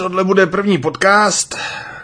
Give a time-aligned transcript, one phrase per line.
[0.00, 1.56] Tohle bude první podcast,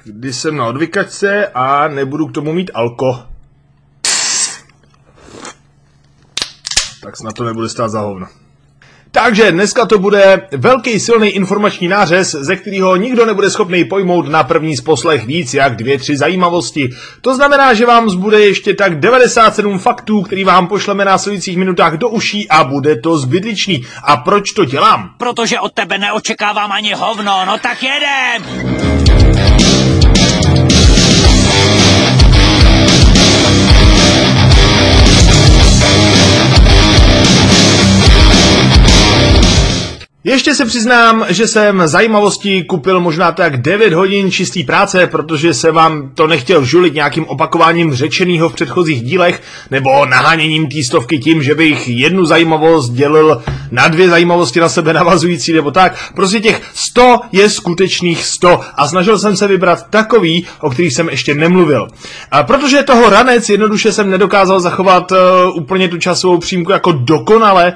[0.04, 3.22] kdy jsem na odvykačce a nebudu k tomu mít alko.
[7.02, 8.26] Tak snad to nebude stát za hovno.
[9.24, 14.44] Takže dneska to bude velký silný informační nářez, ze kterého nikdo nebude schopný pojmout na
[14.44, 16.90] první poslech víc jak dvě, tři zajímavosti.
[17.20, 21.94] To znamená, že vám zbude ještě tak 97 faktů, který vám pošleme na následujících minutách
[21.94, 23.86] do uší a bude to zbytečný.
[24.02, 25.10] A proč to dělám?
[25.16, 28.66] Protože od tebe neočekávám ani hovno, no tak jedem!
[40.28, 45.72] Ještě se přiznám, že jsem zajímavosti kupil možná tak 9 hodin čistý práce, protože se
[45.72, 51.42] vám to nechtěl žulit nějakým opakováním řečeného v předchozích dílech, nebo naháněním té stovky tím,
[51.42, 56.12] že bych jednu zajímavost dělil na dvě zajímavosti na sebe navazující, nebo tak.
[56.14, 61.08] Prostě těch 100 je skutečných 100 a snažil jsem se vybrat takový, o kterých jsem
[61.08, 61.88] ještě nemluvil.
[62.30, 65.18] A protože toho ranec jednoduše jsem nedokázal zachovat uh,
[65.56, 67.72] úplně tu časovou přímku jako dokonale,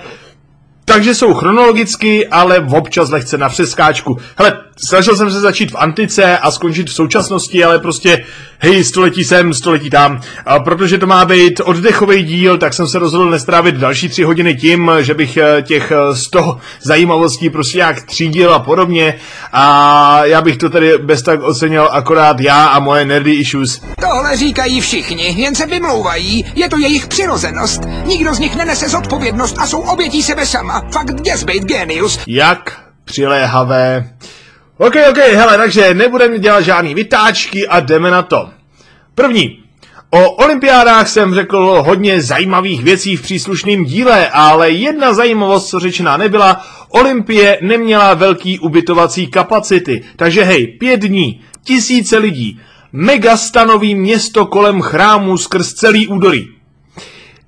[0.93, 4.19] takže jsou chronologicky, ale občas lehce na přeskáčku.
[4.37, 8.25] Hele, snažil jsem se začít v antice a skončit v současnosti, ale prostě,
[8.59, 10.21] hej, století sem, století tam.
[10.47, 14.55] A protože to má být oddechový díl, tak jsem se rozhodl nestrávit další tři hodiny
[14.55, 19.15] tím, že bych eh, těch 100 eh, zajímavostí prostě nějak třídil a podobně.
[19.53, 23.81] A já bych to tady bez tak ocenil akorát já a moje nerdy issues.
[24.01, 26.45] Tohle říkají všichni, jen se vymlouvají.
[26.55, 27.81] Je to jejich přirozenost.
[28.05, 30.80] Nikdo z nich nenese zodpovědnost a jsou obětí sebe sama.
[30.93, 32.19] Fakt děsbejt genius.
[32.27, 34.11] Jak přiléhavé.
[34.79, 38.51] OK, OK, hele, takže nebudeme dělat žádný vytáčky a jdeme na to.
[39.15, 39.61] První.
[40.11, 46.17] O olympiádách jsem řekl hodně zajímavých věcí v příslušném díle, ale jedna zajímavost, co řečená
[46.17, 50.05] nebyla, Olympie neměla velký ubytovací kapacity.
[50.17, 52.61] Takže hej, pět dní, tisíce lidí,
[52.93, 56.49] megastanový město kolem chrámu skrz celý údolí.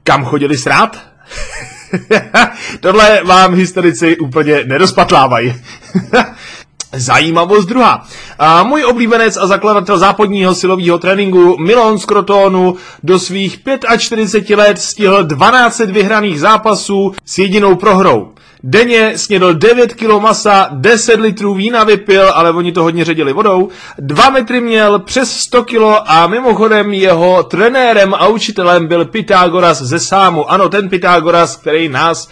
[0.02, 0.98] Kam chodili srát?
[2.80, 5.54] Tohle vám historici úplně nerozpatlávají.
[6.94, 8.06] Zajímavost druhá.
[8.38, 13.58] A můj oblíbenec a zakladatel západního silového tréninku Milon Skrotonu do svých
[13.98, 18.32] 45 let stihl 12 vyhraných zápasů s jedinou prohrou.
[18.64, 23.68] Denně snědl 9 kg masa, 10 litrů vína vypil, ale oni to hodně ředili vodou.
[23.98, 29.98] 2 metry měl přes 100 kg a mimochodem jeho trenérem a učitelem byl Pythagoras ze
[29.98, 30.50] Sámu.
[30.50, 32.28] Ano, ten Pythagoras, který nás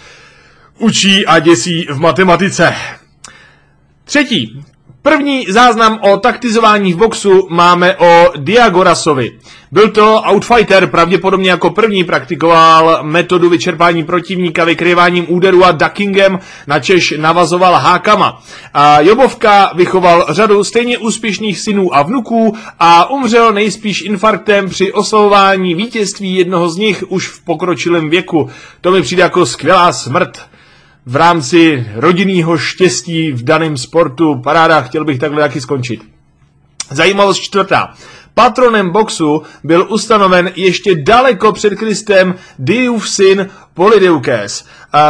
[0.79, 2.75] učí a děsí v matematice.
[4.05, 4.65] Třetí.
[5.03, 9.39] První záznam o taktizování v boxu máme o Diagorasovi.
[9.73, 17.15] Byl to outfighter, pravděpodobně jako první praktikoval metodu vyčerpání protivníka vykryváním úderu a duckingem, načež
[17.17, 18.43] navazoval hákama.
[18.75, 25.75] A Jobovka vychoval řadu stejně úspěšných synů a vnuků a umřel nejspíš infarktem při oslavování
[25.75, 28.51] vítězství jednoho z nich už v pokročilém věku.
[28.81, 30.50] To mi přijde jako skvělá smrt
[31.11, 34.41] v rámci rodinného štěstí v daném sportu.
[34.45, 36.01] Paráda, chtěl bych takhle taky skončit.
[36.91, 37.95] Zajímavost čtvrtá.
[38.35, 44.65] Patronem boxu byl ustanoven ještě daleko před Kristem Diův syn Polydeukes.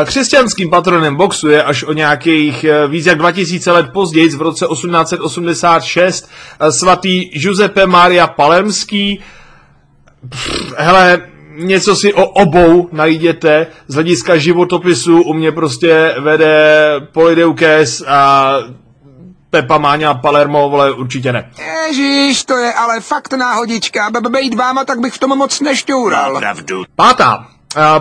[0.05, 4.67] Křesťanským patronem boxu je až o nějakých eh, víc jak 2000 let později, v roce
[4.67, 6.31] 1886,
[6.61, 9.21] eh, svatý Giuseppe Maria Palermský.
[10.28, 11.31] Pff, hele,
[11.66, 13.66] něco si o obou najděte.
[13.88, 18.54] Z hlediska životopisu u mě prostě vede Polydeukes a
[19.50, 21.50] Pepa Máňa Palermo, vole, určitě ne.
[21.87, 24.10] Ježíš, to je ale fakt náhodička.
[24.28, 26.38] Bejt váma, tak bych v tom moc nešťoural.
[26.38, 26.84] Pravdu.
[26.97, 27.47] Pátá.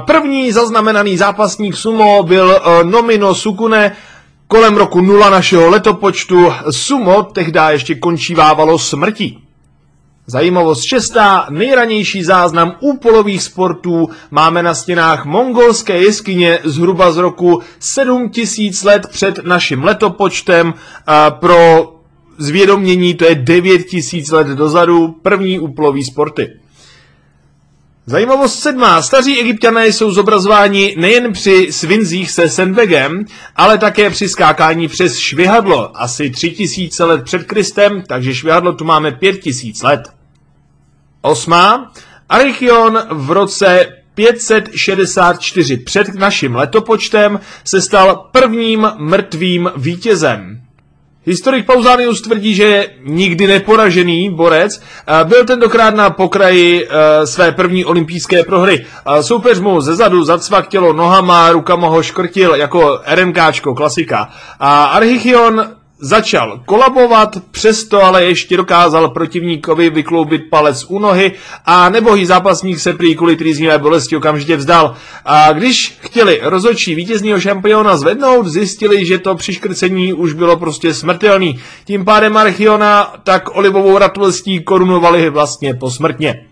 [0.06, 3.96] První zaznamenaný zápasník sumo byl e, Nomino Sukune,
[4.48, 6.54] kolem roku nula našeho letopočtu.
[6.72, 9.49] Sumo tehdy ještě končívávalo smrtí.
[10.30, 18.84] Zajímavost šestá, nejranější záznam úpolových sportů máme na stěnách mongolské jeskyně zhruba z roku 7000
[18.84, 20.74] let před naším letopočtem.
[21.30, 21.94] Pro
[22.38, 26.60] zvědomění to je 9000 let dozadu, první úpolový sporty.
[28.06, 29.02] Zajímavost sedmá.
[29.02, 33.26] Staří egyptiané jsou zobrazováni nejen při svinzích se sandbagem,
[33.56, 36.02] ale také při skákání přes švihadlo.
[36.02, 40.19] Asi 3000 let před Kristem, takže švihadlo tu máme 5000 let.
[41.22, 41.92] Osmá.
[42.30, 50.62] Arichion v roce 564 před naším letopočtem se stal prvním mrtvým vítězem.
[51.26, 54.82] Historik Pausanius tvrdí, že nikdy neporažený borec.
[55.24, 58.86] Byl tentokrát na pokraji e, své první olympijské prohry.
[59.22, 64.30] Soupeř mu ze zadu zacvak tělo nohama, rukama ho škrtil jako RMKčko, klasika.
[64.60, 71.32] A Archichion začal kolabovat, přesto ale ještě dokázal protivníkovi vykloubit palec u nohy
[71.66, 74.96] a nebohý zápasník se prý kvůli trýznivé bolesti okamžitě vzdal.
[75.26, 81.60] A když chtěli rozočí vítězního šampiona zvednout, zjistili, že to přiškrcení už bylo prostě smrtelný.
[81.86, 86.46] Tím pádem Archiona tak olivovou ratolestí korunovali vlastně posmrtně.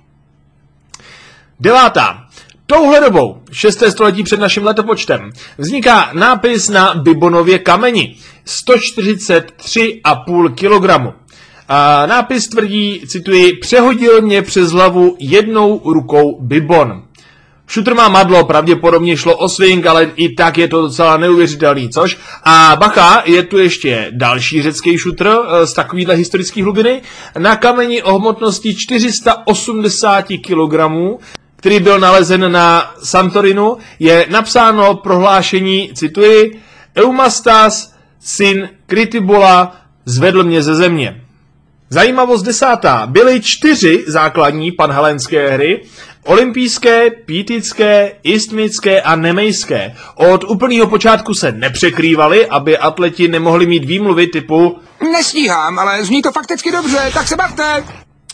[1.59, 2.26] Devátá.
[2.69, 3.83] Touhle dobou, 6.
[3.89, 8.15] století před naším letopočtem, vzniká nápis na Bibonově kameni
[8.45, 10.89] 143,5 kg.
[11.69, 17.03] A nápis tvrdí, cituji, přehodil mě přes hlavu jednou rukou Bibon.
[17.67, 22.17] Šutr má madlo, pravděpodobně šlo o swing, ale i tak je to docela neuvěřitelný, což?
[22.43, 27.01] A bacha, je tu ještě další řecký šutr eh, z takovýhle historické hlubiny
[27.37, 30.73] na kameni o hmotnosti 480 kg,
[31.57, 36.61] který byl nalezen na Santorinu, je napsáno prohlášení, cituji,
[36.97, 39.75] Eumastas, syn Kritibola,
[40.05, 41.21] zvedl mě ze země.
[41.89, 43.07] Zajímavost desátá.
[43.07, 45.81] Byly čtyři základní panhelenské hry,
[46.23, 49.95] olympijské, pítické, istmické a nemejské.
[50.15, 54.77] Od úplného počátku se nepřekrývaly, aby atleti nemohli mít výmluvy typu
[55.11, 57.83] Nestíhám, ale zní to fakticky dobře, tak se bavte.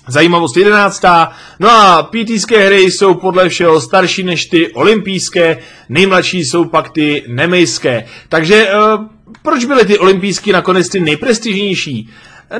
[0.07, 1.31] Zajímavost jedenáctá.
[1.59, 5.57] No a pítické hry jsou podle všeho starší než ty olympijské,
[5.89, 8.05] nejmladší jsou pak ty nemejské.
[8.29, 9.05] Takže uh,
[9.41, 12.09] proč byly ty olympijské nakonec ty nejprestižnější?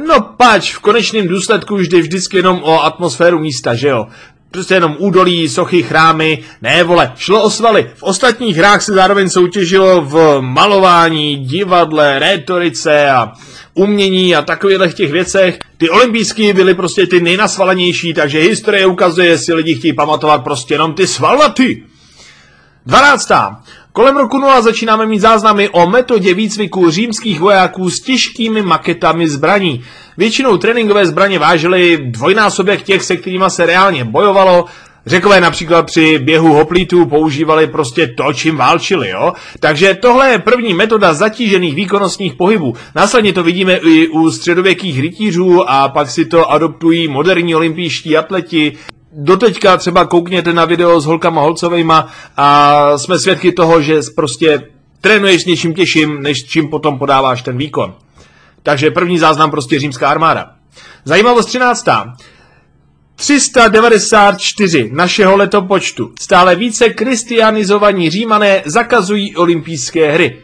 [0.08, 4.08] No pač, v konečném důsledku jde vždycky jenom o atmosféru místa, že jo?
[4.52, 7.92] Prostě jenom údolí, sochy, chrámy, ne vole, šlo o svaly.
[7.96, 13.32] V ostatních hrách se zároveň soutěžilo v malování, divadle, rétorice a
[13.74, 15.60] umění a takových těch věcech.
[15.78, 20.94] Ty olympijské byly prostě ty nejnasvalenější, takže historie ukazuje, jestli lidi chtějí pamatovat prostě jenom
[20.94, 21.84] ty svalnaty.
[22.86, 23.32] 12.
[23.94, 29.84] Kolem roku 0 začínáme mít záznamy o metodě výcviku římských vojáků s těžkými maketami zbraní.
[30.18, 34.66] Většinou tréninkové zbraně vážily dvojnásobek těch, se kterými se reálně bojovalo,
[35.06, 39.34] Řekové například při běhu hoplítů používali prostě to, čím válčili, jo?
[39.60, 42.76] Takže tohle je první metoda zatížených výkonnostních pohybů.
[42.96, 48.74] Následně to vidíme i u středověkých rytířů a pak si to adoptují moderní olympijští atleti.
[49.12, 52.08] Doteďka třeba koukněte na video s holkama holcovejma
[52.38, 54.62] a jsme svědky toho, že prostě
[55.02, 57.94] trénuješ s něčím těžším, než čím potom podáváš ten výkon.
[58.64, 60.52] Takže první záznam prostě římská armáda.
[61.06, 61.86] Zajímavost 13.
[63.16, 66.14] 394 našeho letopočtu.
[66.20, 70.42] Stále více kristianizovaní římané zakazují olympijské hry.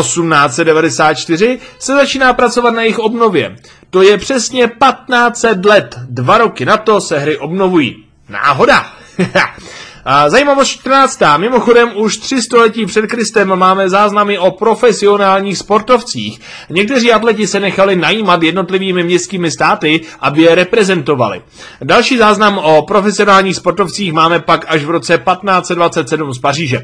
[0.00, 3.56] 1894 se začíná pracovat na jejich obnově.
[3.90, 5.96] To je přesně 1500 let.
[6.08, 8.04] Dva roky na to se hry obnovují.
[8.28, 8.86] Náhoda.
[10.04, 11.20] A zajímavost 14.
[11.36, 16.40] Mimochodem už tři století před Kristem máme záznamy o profesionálních sportovcích.
[16.70, 21.42] Někteří atleti se nechali najímat jednotlivými městskými státy, aby je reprezentovali.
[21.84, 26.80] Další záznam o profesionálních sportovcích máme pak až v roce 1527 z Paříže.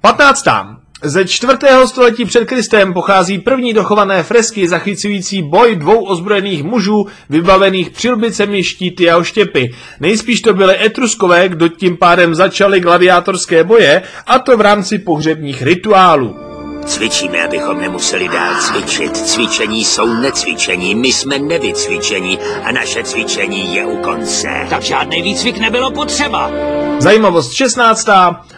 [0.00, 0.44] 15.
[1.08, 7.90] Ze čtvrtého století před Kristem pochází první dochované fresky zachycující boj dvou ozbrojených mužů vybavených
[7.90, 9.74] přilbicemi, štíty a oštěpy.
[10.00, 15.62] Nejspíš to byly etruskové, kdo tím pádem začali gladiátorské boje, a to v rámci pohřebních
[15.62, 16.45] rituálů.
[16.86, 19.16] Cvičíme, abychom nemuseli dál cvičit.
[19.16, 24.48] Cvičení jsou necvičení, my jsme nevycvičení a naše cvičení je u konce.
[24.70, 26.50] Tak žádný výcvik nebylo potřeba.
[26.98, 28.08] Zajímavost 16.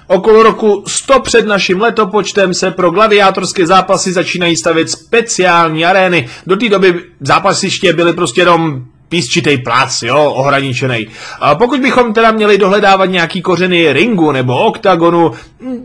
[0.07, 6.29] Okolo roku 100 před naším letopočtem se pro gladiátorské zápasy začínají stavět speciální arény.
[6.47, 11.07] Do té doby zápasiště byly prostě jenom písčitej plac, jo, ohraničený.
[11.55, 15.33] Pokud bychom teda měli dohledávat nějaký kořeny ringu nebo oktagonu,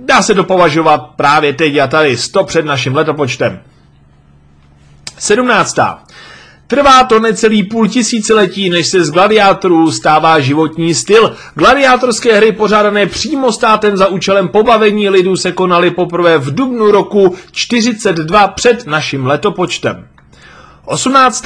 [0.06, 3.60] dá se to považovat právě teď a tady 100 před naším letopočtem.
[5.20, 5.76] 17.
[6.68, 11.36] Trvá to necelý půl tisíciletí, než se z gladiátorů stává životní styl.
[11.56, 17.36] Gladiátorské hry pořádané přímo státem za účelem pobavení lidů se konaly poprvé v dubnu roku
[17.52, 20.08] 42 před naším letopočtem.
[20.86, 21.46] 18.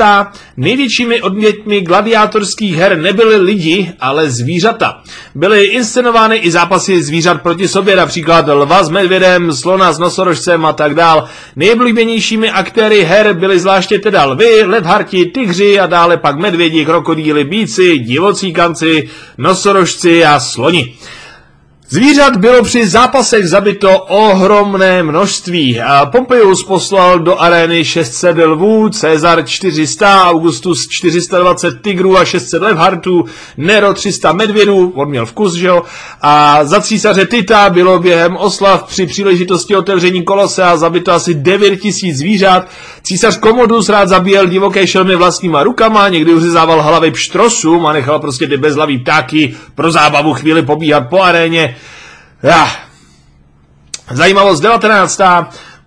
[0.57, 5.01] Největšími odmětmi gladiátorských her nebyly lidi, ale zvířata.
[5.35, 10.73] Byly inscenovány i zápasy zvířat proti sobě, například lva s medvědem, slona s nosorožcem a
[10.73, 11.27] tak dál.
[11.55, 17.99] Nejoblíbenějšími aktéry her byly zvláště teda lvy, ledharti, tygři a dále pak medvědi, krokodýly, bíci,
[17.99, 20.95] divocí kanci, nosorožci a sloni.
[21.89, 25.81] Zvířat bylo při zápasech zabito ohromné množství.
[26.11, 33.25] Pompeius poslal do arény 600 lvů, Cezar 400, Augustus 420 tigrů a 600 levhartů,
[33.57, 35.83] Nero 300 medvědů, on měl vkus, že jo?
[36.21, 42.67] A za císaře Tita bylo během oslav při příležitosti otevření kolosea zabito asi 9000 zvířat.
[43.03, 48.47] Císař Komodus rád zabíjel divoké šelmy vlastníma rukama, někdy uřezával hlavy pštrosům a nechal prostě
[48.47, 51.76] ty bezhlavý ptáky pro zábavu chvíli pobíhat po aréně.
[54.11, 55.21] Zajímavost 19.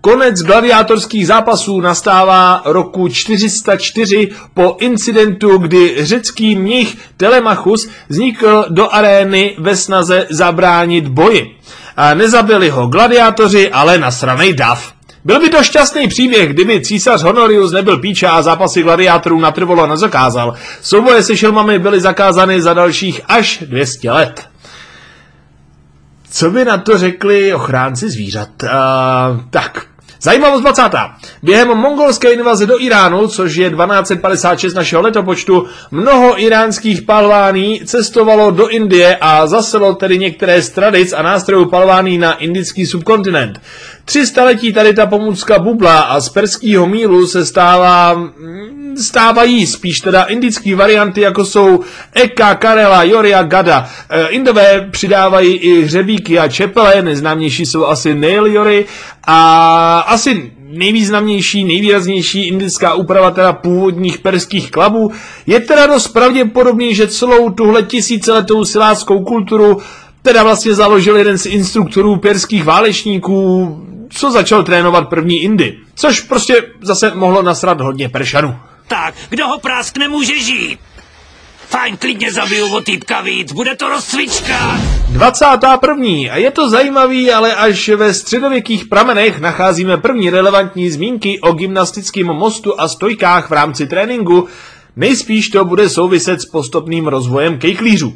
[0.01, 9.55] Konec gladiátorských zápasů nastává roku 404 po incidentu, kdy řecký mnich Telemachus vznikl do arény
[9.57, 11.57] ve snaze zabránit boji.
[11.97, 14.93] A nezabili ho gladiátoři, ale nasranej dav.
[15.25, 20.53] Byl by to šťastný příběh, kdyby císař Honorius nebyl píče a zápasy gladiátorů natrvalo nezakázal.
[20.81, 24.50] Souboje se šelmami byly zakázány za dalších až 200 let.
[26.31, 28.49] Co by na to řekli ochránci zvířat?
[28.63, 28.69] Uh,
[29.49, 29.85] tak,
[30.23, 30.83] Zajímavost 20.
[31.43, 38.67] Během mongolské invaze do Iránu, což je 1256 našeho letopočtu, mnoho iránských palvání cestovalo do
[38.67, 43.61] Indie a zaselo tedy některé z tradic a nástrojů palvání na indický subkontinent.
[44.11, 50.01] Tři staletí tady ta pomůcka bubla a z perského mílu se stává, mm, stávají spíš
[50.01, 51.79] teda indické varianty, jako jsou
[52.13, 53.89] Eka, Karela, Joria, Gada.
[54.09, 58.85] E, Indové přidávají i hřebíky a čepele, neznámější jsou asi Nail Jory
[59.23, 65.11] a asi nejvýznamnější, nejvýraznější indická úprava teda původních perských klabů.
[65.47, 69.77] Je teda dost pravděpodobný, že celou tuhle tisíciletou siláckou kulturu
[70.21, 73.77] teda vlastně založil jeden z instruktorů perských válečníků,
[74.11, 75.77] co začal trénovat první Indy.
[75.95, 78.55] Což prostě zase mohlo nasrat hodně Peršanů.
[78.87, 80.79] Tak, kdo ho prásk nemůže žít?
[81.67, 84.79] Fajn, klidně zabiju o týpka víc, bude to rozcvička.
[85.09, 86.33] 21.
[86.33, 92.27] A je to zajímavý, ale až ve středověkých pramenech nacházíme první relevantní zmínky o gymnastickém
[92.27, 94.47] mostu a stojkách v rámci tréninku,
[94.95, 98.13] nejspíš to bude souviset s postupným rozvojem kejklířů.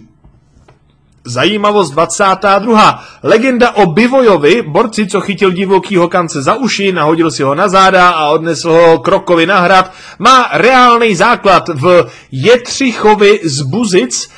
[1.25, 3.03] Zajímavost 22.
[3.23, 8.09] Legenda o Bivojovi, borci, co chytil divokýho kance za uši, nahodil si ho na záda
[8.09, 14.29] a odnesl ho krokovi na hrad, má reálný základ v Jetřichovi z Buzic,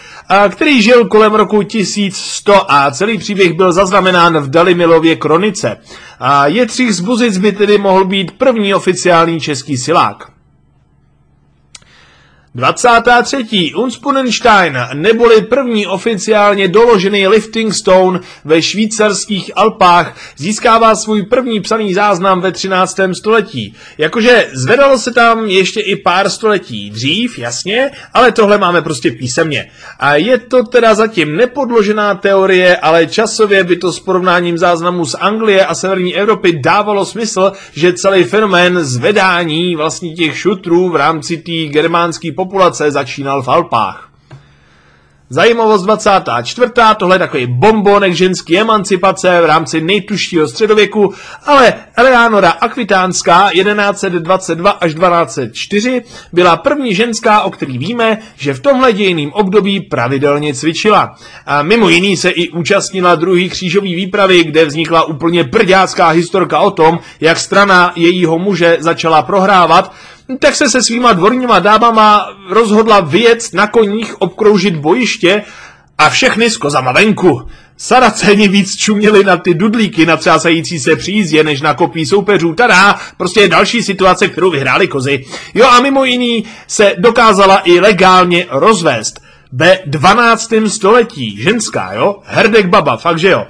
[0.50, 5.78] který žil kolem roku 1100 a celý příběh byl zaznamenán v Dalimilově kronice.
[6.20, 10.37] A Jetřich z Buzic by tedy mohl být první oficiální český silák.
[12.58, 13.74] 23.
[13.76, 22.42] Unspunenstein, neboli první oficiálně doložený lifting stone ve švýcarských Alpách, získává svůj první psaný záznam
[22.42, 23.00] ve 13.
[23.14, 23.76] století.
[23.98, 29.70] Jakože zvedalo se tam ještě i pár století dřív, jasně, ale tohle máme prostě písemně.
[30.00, 35.16] A je to teda zatím nepodložená teorie, ale časově by to s porovnáním záznamů z
[35.16, 41.38] Anglie a severní Evropy dávalo smysl, že celý fenomén zvedání vlastně těch šutrů v rámci
[41.38, 44.04] té germánské populace začínal v Alpách.
[45.30, 46.72] Zajímavost 24.
[46.98, 51.14] Tohle je takový bombonek ženský emancipace v rámci nejtuštího středověku,
[51.46, 56.02] ale Eleanora Akvitánská 1122 až 1204
[56.34, 61.16] byla první ženská, o který víme, že v tomhle dějiným období pravidelně cvičila.
[61.46, 66.72] A mimo jiný se i účastnila druhý křížový výpravy, kde vznikla úplně brďácká historka o
[66.72, 69.92] tom, jak strana jejího muže začala prohrávat,
[70.40, 75.44] tak se se svýma dvorníma dámama rozhodla vyjet na koních obkroužit bojiště
[75.98, 77.48] a všechny s kozama venku.
[77.78, 82.54] Saraceni víc čuměli na ty dudlíky natřásající se při jízdě, než na kopí soupeřů.
[82.54, 85.26] Tada, prostě je další situace, kterou vyhráli kozy.
[85.54, 90.54] Jo a mimo jiný se dokázala i legálně rozvést ve 12.
[90.68, 91.42] století.
[91.42, 92.20] Ženská, jo?
[92.24, 93.46] Herdek baba, fakt že jo.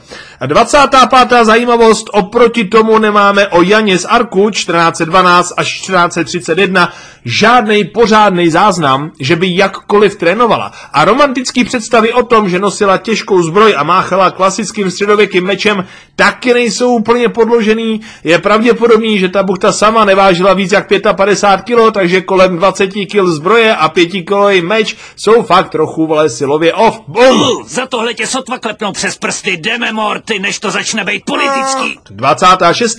[0.45, 1.45] 25.
[1.45, 6.93] zajímavost, oproti tomu nemáme o Janě z Arku 1412 až 1431
[7.25, 10.71] žádný pořádný záznam, že by jakkoliv trénovala.
[10.93, 15.85] A romantický představy o tom, že nosila těžkou zbroj a máchala klasickým středověkým mečem,
[16.15, 18.01] taky nejsou úplně podložený.
[18.23, 23.27] Je pravděpodobný, že ta buchta sama nevážila víc jak 55 kg, takže kolem 20 kg
[23.27, 26.99] zbroje a 5 kg meč jsou fakt trochu vole silově off.
[27.07, 27.41] Bum!
[27.41, 31.99] Uh, za tohle tě sotva klepnou přes prsty, jdeme morty, než to začne být politický.
[32.09, 32.97] 26.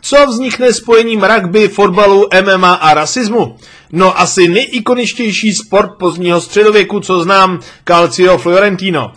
[0.00, 3.56] Co vznikne spojením rugby, fotbalu, MMA a rasismu?
[3.92, 9.12] No asi nejikoničtější sport pozdního středověku, co znám, Calcio Fiorentino.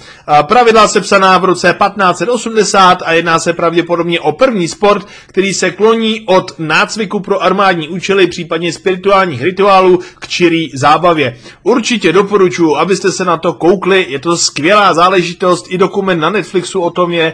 [0.47, 5.71] Pravidla se psaná v roce 1580 a jedná se pravděpodobně o první sport, který se
[5.71, 11.37] kloní od nácviku pro armádní účely, případně spirituálních rituálů k čirý zábavě.
[11.63, 16.81] Určitě doporučuji, abyste se na to koukli, je to skvělá záležitost, i dokument na Netflixu
[16.81, 17.33] o tom je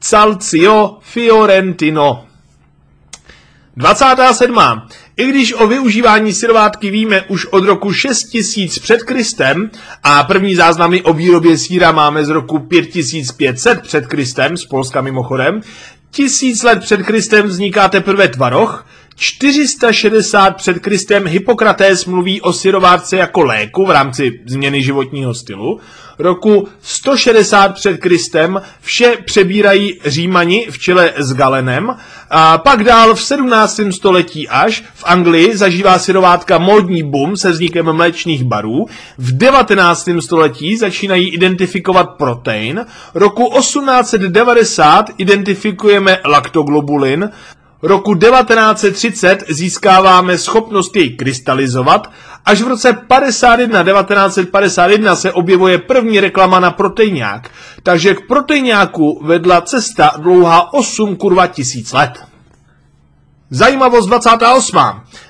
[0.00, 2.24] Calcio Fiorentino.
[3.76, 4.58] 27.
[5.16, 9.70] I když o využívání syrovátky víme už od roku 6000 před Kristem
[10.02, 15.60] a první záznamy o výrobě síra máme z roku 5500 před Kristem, z Polska mimochodem,
[16.10, 23.42] tisíc let před Kristem vzniká teprve tvaroh, 460 před Kristem Hippokrates mluví o syrovátce jako
[23.42, 25.80] léku v rámci změny životního stylu.
[26.18, 31.96] Roku 160 před Kristem vše přebírají Římani v čele s Galenem.
[32.30, 33.80] A pak dál v 17.
[33.90, 38.86] století až v Anglii zažívá syrovátka módní boom se vznikem mléčných barů.
[39.18, 40.08] V 19.
[40.20, 42.86] století začínají identifikovat protein.
[43.14, 47.30] Roku 1890 identifikujeme laktoglobulin
[47.86, 52.10] roku 1930 získáváme schopnost jej krystalizovat,
[52.44, 57.50] až v roce 51 1951 se objevuje první reklama na proteinák,
[57.82, 62.25] takže k proteinňáku vedla cesta dlouhá 8 kurva tisíc let.
[63.50, 64.76] Zajímavost 28.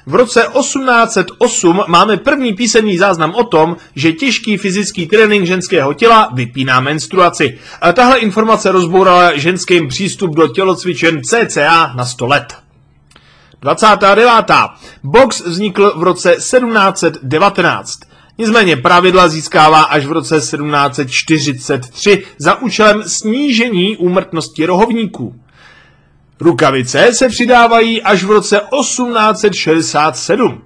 [0.06, 6.30] V roce 1808 máme první písemný záznam o tom, že těžký fyzický trénink ženského těla
[6.35, 7.58] vypíná menstruaci.
[7.80, 12.54] A tahle informace rozbourala ženským přístup do tělocvičen CCA na 100 let.
[13.61, 14.28] 29.
[15.04, 17.99] Box vznikl v roce 1719.
[18.38, 25.35] Nicméně pravidla získává až v roce 1743 za účelem snížení úmrtnosti rohovníků.
[26.40, 30.62] Rukavice se přidávají až v roce 1867,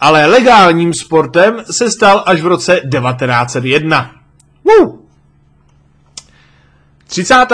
[0.00, 4.10] ale legálním sportem se stal až v roce 1901.
[4.64, 4.98] Woo!
[7.06, 7.46] 30.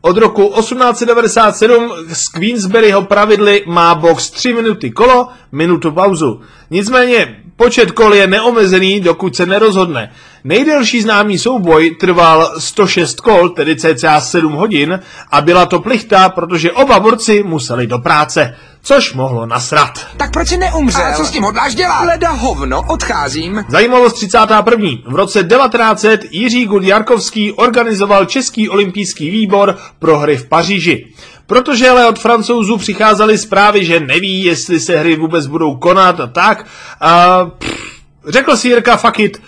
[0.00, 6.40] Od roku 1897 z Queensberryho pravidly má box 3 minuty kolo, minutu pauzu.
[6.70, 10.10] Nicméně počet kol je neomezený, dokud se nerozhodne.
[10.44, 15.00] Nejdelší známý souboj trval 106 kol, tedy cca 7 hodin,
[15.30, 20.06] a byla to plichta, protože oba borci museli do práce, což mohlo nasrat.
[20.16, 21.04] Tak proč si neumřel?
[21.04, 22.04] A co s tím hodláš dělat?
[22.04, 23.64] Leda hovno, odcházím.
[23.68, 24.88] Zajímavost 31.
[25.06, 31.06] V roce 1900 Jiří Gudjarkovský organizoval Český olympijský výbor pro hry v Paříži.
[31.46, 36.26] Protože ale od francouzů přicházely zprávy, že neví, jestli se hry vůbec budou konat a
[36.26, 36.66] tak,
[37.00, 37.80] a pff,
[38.28, 39.42] řekl si Jirka, fuck it,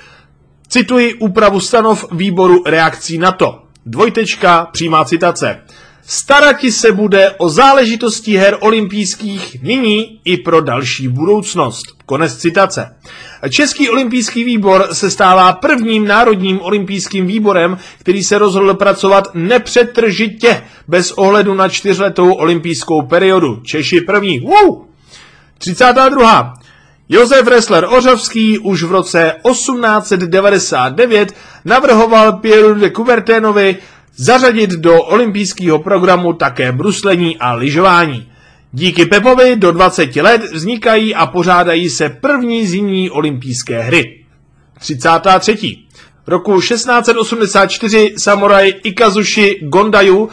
[0.73, 3.63] Cituji úpravu stanov výboru reakcí na to.
[3.87, 5.61] Dvojtečka, přímá citace.
[6.07, 11.87] Starati se bude o záležitosti her olympijských nyní i pro další budoucnost.
[12.07, 12.97] Konec citace.
[13.51, 21.13] Český olympijský výbor se stává prvním národním olympijským výborem, který se rozhodl pracovat nepřetržitě bez
[21.13, 23.61] ohledu na čtyřletou olympijskou periodu.
[23.65, 24.41] Češi první.
[24.41, 24.87] Woo!
[25.59, 26.55] 32.
[27.09, 31.35] Josef Ressler Ořovský už v roce 1899
[31.65, 33.77] navrhoval Pierre de Coubertinovi
[34.17, 38.29] zařadit do olympijského programu také bruslení a lyžování.
[38.73, 44.25] Díky Pepovi do 20 let vznikají a pořádají se první zimní olympijské hry.
[44.79, 45.79] 33.
[46.27, 50.29] Roku 1684 samuraj Ikazushi Gondayu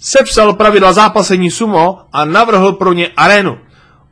[0.00, 3.58] sepsal pravidla zápasení sumo a navrhl pro ně arénu.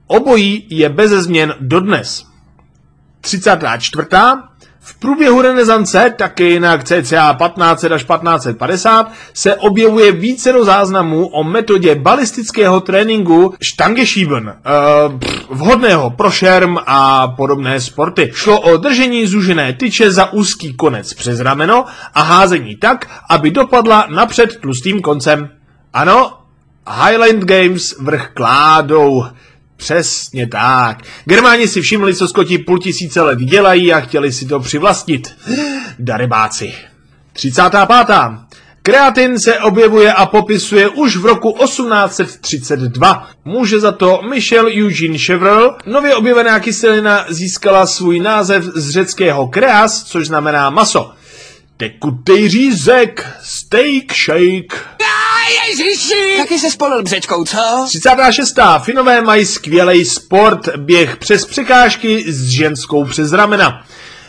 [0.07, 2.25] Obojí je beze změn dodnes.
[3.21, 4.07] 34.
[4.81, 11.45] V průběhu renesance, také jinak cca 15 až 1550, se objevuje více do záznamů o
[11.45, 18.31] metodě balistického tréninku Stangeschieben, uh, vhodného pro šerm a podobné sporty.
[18.35, 24.07] Šlo o držení zužené tyče za úzký konec přes rameno a házení tak, aby dopadla
[24.11, 25.51] napřed tlustým koncem.
[25.93, 26.33] Ano,
[27.05, 29.25] Highland Games vrch kládou.
[29.79, 30.99] Přesně tak.
[31.25, 35.35] Germáni si všimli, co skoti půl tisíce let dělají a chtěli si to přivlastnit.
[35.99, 36.75] Darebáci.
[37.33, 37.89] 35.
[38.83, 43.29] Kreatin se objevuje a popisuje už v roku 1832.
[43.45, 45.75] Může za to Michel Eugene Chevreul.
[45.87, 51.13] Nově objevená kyselina získala svůj název z řeckého kreas, což znamená maso.
[51.77, 54.99] Tekutej řízek, steak shake.
[55.69, 56.37] Ježiši!
[56.37, 57.85] Taky se spolil břečkou, co?
[57.87, 58.59] 36.
[58.79, 63.85] Finové mají skvělý sport, běh přes překážky s ženskou přes ramena.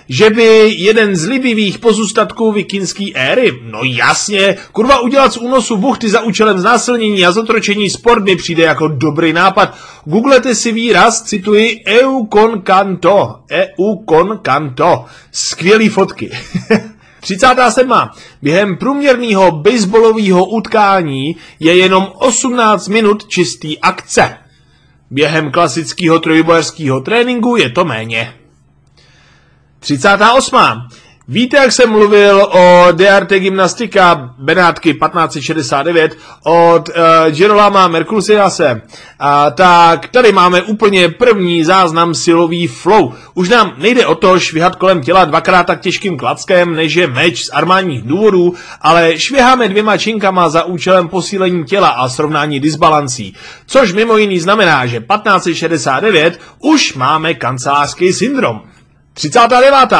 [0.10, 6.10] Že by jeden z libivých pozůstatků vikinské éry, no jasně, kurva udělat z únosu buchty
[6.10, 9.78] za účelem znásilnění a zotročení sport mi přijde jako dobrý nápad.
[10.06, 15.06] Googlete si výraz, cituji, EU con canto, EU con canto.
[15.32, 16.32] Skvělý fotky.
[17.38, 18.10] 37.
[18.42, 24.38] Během průměrného baseballového utkání je jenom 18 minut čistý akce.
[25.12, 28.34] Během klasického trojbojerského tréninku je to méně.
[29.80, 30.56] 38.
[31.32, 36.96] Víte, jak jsem mluvil o Dearte Gymnastika Benátky 1569 od uh,
[37.32, 38.82] Girolama Merculsiase?
[39.20, 43.14] A, tak tady máme úplně první záznam silový flow.
[43.34, 47.46] Už nám nejde o to švihat kolem těla dvakrát tak těžkým klackem, než je meč
[47.46, 53.36] z armádních důvodů, ale šviháme dvěma činkama za účelem posílení těla a srovnání disbalancí.
[53.66, 58.62] Což mimo jiný znamená, že 1569 už máme kancelářský syndrom.
[59.20, 59.94] 39.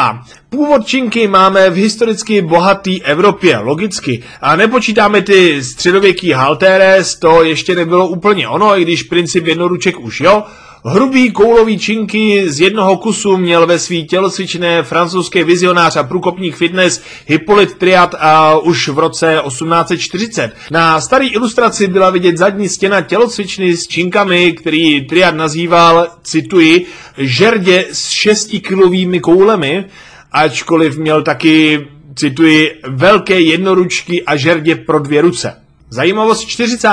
[0.50, 4.22] Původ činky máme v historicky bohatý Evropě, logicky.
[4.40, 10.20] A nepočítáme ty středověký haltéres, to ještě nebylo úplně ono, i když princip jednoruček už
[10.20, 10.42] jo.
[10.84, 17.02] Hrubý koulový činky z jednoho kusu měl ve svý tělocvičné francouzské vizionář a průkopník fitness
[17.26, 20.52] Hippolyte Triad a už v roce 1840.
[20.70, 26.86] Na staré ilustraci byla vidět zadní stěna tělocvičny s činkami, který Triad nazýval, cituji,
[27.18, 29.84] žerdě s šestikilovými koulemi,
[30.32, 35.56] ačkoliv měl taky, cituji, velké jednoručky a žerdě pro dvě ruce.
[35.90, 36.88] Zajímavost 40.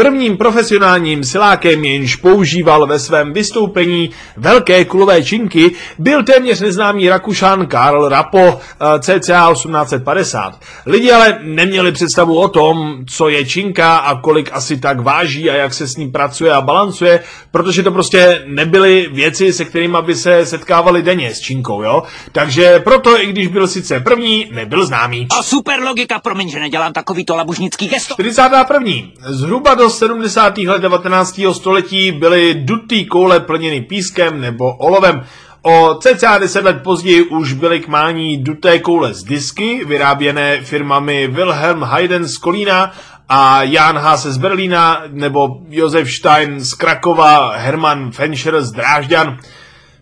[0.00, 7.66] Prvním profesionálním silákem, jenž používal ve svém vystoupení velké kulové činky, byl téměř neznámý Rakušan
[7.66, 10.60] Karl Rapo eh, cca 1850.
[10.86, 15.54] Lidi ale neměli představu o tom, co je činka a kolik asi tak váží a
[15.54, 20.14] jak se s ní pracuje a balancuje, protože to prostě nebyly věci, se kterými by
[20.14, 22.02] se setkávali denně s činkou, jo?
[22.32, 25.26] Takže proto, i když byl sice první, nebyl známý.
[25.38, 28.14] A super logika, promiň, že nedělám takovýto labužnický gesto.
[28.14, 28.92] 41.
[29.26, 30.58] Zhruba do 70.
[30.58, 31.40] let 19.
[31.52, 35.24] století byly dutý koule plněny pískem nebo olovem.
[35.62, 41.26] O cca 10 let později už byly k mání duté koule z disky, vyráběné firmami
[41.26, 42.92] Wilhelm Hayden z Kolína
[43.28, 49.38] a Jan Hase z Berlína, nebo Josef Stein z Krakova, Hermann Fenscher z Drážďan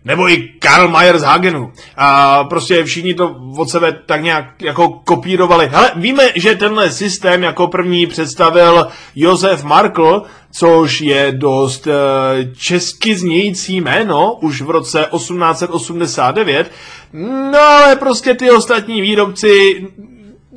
[0.07, 1.71] nebo i Karl Mayer z Hagenu.
[1.97, 5.69] A prostě všichni to od sebe tak nějak jako kopírovali.
[5.73, 11.91] Ale víme, že tenhle systém jako první představil Josef Markl, což je dost e,
[12.57, 16.71] česky znějící jméno, už v roce 1889.
[17.51, 19.87] No ale prostě ty ostatní výrobci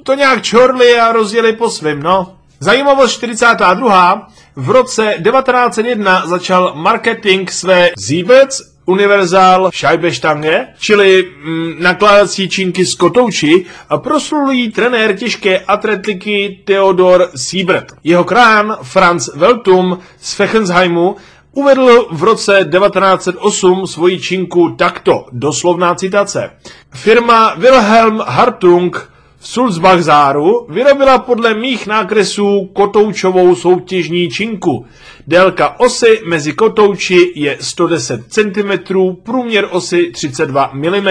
[0.02, 2.32] to nějak čorli a rozjeli po svým, no.
[2.60, 4.28] Zajímavost 42.
[4.56, 13.64] V roce 1901 začal marketing své Siebels Universal Scheibestange, čili mm, nakládací činky z kotouči,
[13.96, 17.86] proslulý trenér těžké atletiky Theodor Siebert.
[18.04, 21.16] Jeho krán Franz Weltum z Fechensheimu
[21.52, 26.50] uvedl v roce 1908 svoji činku takto, doslovná citace.
[26.94, 29.09] Firma Wilhelm Hartung
[29.40, 34.86] v Sulzbach-Záru vyrobila podle mých nákresů kotoučovou soutěžní činku.
[35.26, 41.08] Délka osy mezi kotouči je 110 cm, průměr osy 32 mm.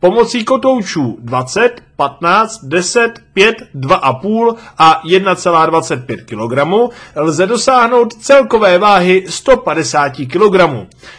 [0.00, 10.12] Pomocí kotoučů 20, 15, 10, 5, 2,5 a 1,25 kg lze dosáhnout celkové váhy 150
[10.32, 10.60] kg.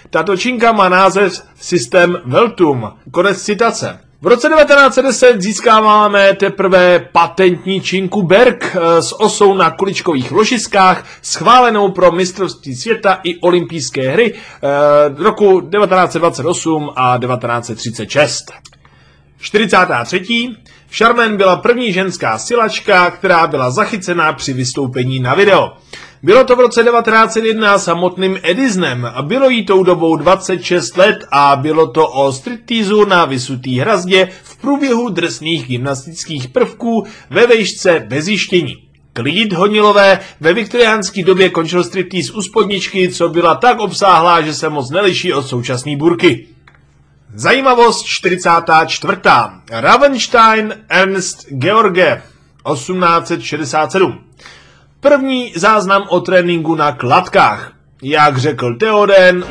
[0.10, 2.92] Tato činka má název systém Veltum.
[3.12, 4.07] Konec citace.
[4.22, 11.92] V roce 1910 získáváme teprve patentní činku Berg eh, s osou na kuličkových ložiskách, schválenou
[11.92, 18.46] pro mistrovství světa i olympijské hry eh, roku 1928 a 1936.
[19.40, 20.56] 43.
[20.92, 25.74] Charmaine byla první ženská silačka, která byla zachycená při vystoupení na video.
[26.24, 31.56] Bylo to v roce 1901 samotným Edisnem a bylo jí tou dobou 26 let a
[31.56, 38.26] bylo to o striptýzu na vysutý hrazdě v průběhu drsných gymnastických prvků ve vejšce bez
[38.26, 38.76] zjištění.
[39.14, 44.70] Klid honilové ve viktoriánské době končil striptýz u spodničky, co byla tak obsáhlá, že se
[44.70, 46.48] moc neliší od současné burky.
[47.34, 49.18] Zajímavost 44.
[49.70, 52.22] Ravenstein Ernst George
[52.74, 54.28] 1867
[55.08, 57.72] První záznam o tréninku na kladkách.
[58.04, 59.46] Jak řekl Teoden,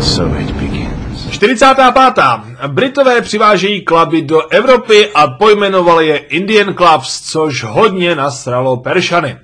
[0.00, 1.30] So it begins.
[1.30, 2.14] 45.
[2.66, 9.38] Britové přivážejí klaby do Evropy a pojmenovali je Indian Clubs, což hodně nasralo Peršany.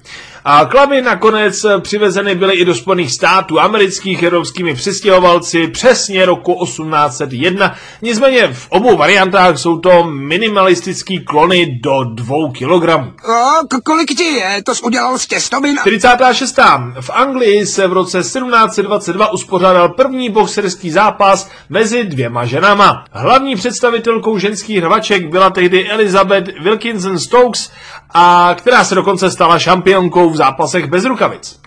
[0.49, 7.75] A klamy nakonec přivezeny byly i do Spojených států amerických evropskými přistěhovalci přesně roku 1801.
[8.03, 13.13] Nicméně v obou variantách jsou to minimalistický klony do dvou kilogramů.
[13.29, 14.63] O, kolik ti je?
[14.65, 15.77] To jsi udělal z těstovin?
[15.81, 16.59] 46.
[17.01, 23.05] V Anglii se v roce 1722 uspořádal první boxerský zápas mezi dvěma ženama.
[23.13, 27.71] Hlavní představitelkou ženských hrvaček byla tehdy Elizabeth Wilkinson Stokes,
[28.15, 31.61] a která se dokonce stala šampionkou v zápasech bez rukavic.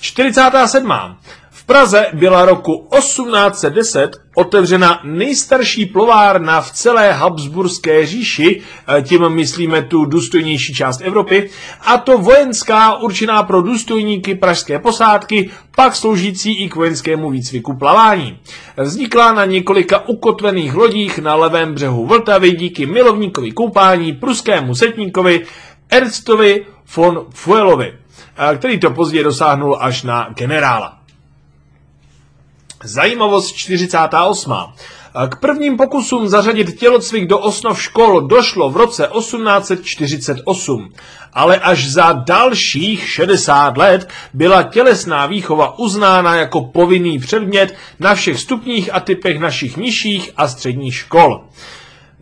[0.00, 0.92] 47.
[1.50, 8.62] V Praze byla roku 1810 otevřena nejstarší plovárna v celé Habsburské říši,
[8.98, 15.50] eh, tím myslíme tu důstojnější část Evropy, a to vojenská určená pro důstojníky pražské posádky,
[15.76, 18.38] pak sloužící i k vojenskému výcviku plavání.
[18.76, 25.46] Vznikla na několika ukotvených lodích na levém břehu Vltavy díky milovníkovi koupání pruskému setníkovi
[25.94, 27.94] Ernstovi von Fuelovi,
[28.52, 30.98] eh, který to později dosáhnul až na generála.
[32.84, 34.74] Zajímavost 48.
[35.28, 40.92] K prvním pokusům zařadit tělocvik do osnov škol došlo v roce 1848,
[41.32, 48.40] ale až za dalších 60 let byla tělesná výchova uznána jako povinný předmět na všech
[48.40, 51.44] stupních a typech našich nižších a středních škol.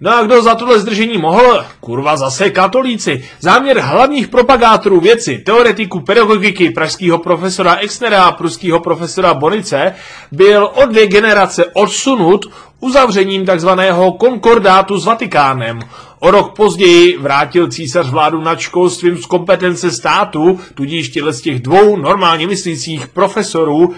[0.05, 1.65] No a kdo za tohle zdržení mohl?
[1.81, 3.25] Kurva zase katolíci.
[3.41, 9.95] Záměr hlavních propagátorů věci, teoretiků pedagogiky, pražského profesora Exnera a pruského profesora Bonice,
[10.33, 12.47] byl o dvě generace odsunut
[12.81, 15.81] uzavřením takzvaného konkordátu s Vatikánem.
[16.19, 21.63] O rok později vrátil císař vládu nad školstvím z kompetence státu, tudíž těle z těch
[21.63, 23.95] dvou normálně myslících profesorů,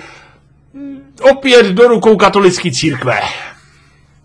[1.22, 3.20] opět do rukou katolické církve.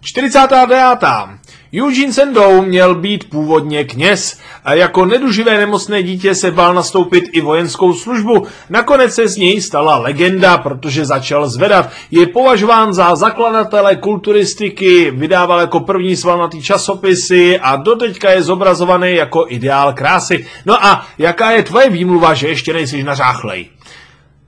[0.01, 1.48] 49.
[1.73, 7.41] Eugene Sendou měl být původně kněz a jako neduživé nemocné dítě se bál nastoupit i
[7.41, 8.47] vojenskou službu.
[8.69, 11.89] Nakonec se z něj stala legenda, protože začal zvedat.
[12.11, 19.45] Je považován za zakladatele kulturistiky, vydával jako první svalnatý časopisy a doteďka je zobrazovaný jako
[19.49, 20.47] ideál krásy.
[20.65, 23.69] No a jaká je tvoje výmluva, že ještě nejsi nařáchlej?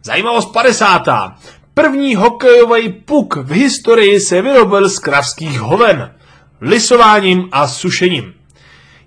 [0.03, 1.01] Zajímavost 50.
[1.73, 6.12] První hokejový puk v historii se vyrobil z kravských hoven
[6.62, 8.34] lisováním a sušením.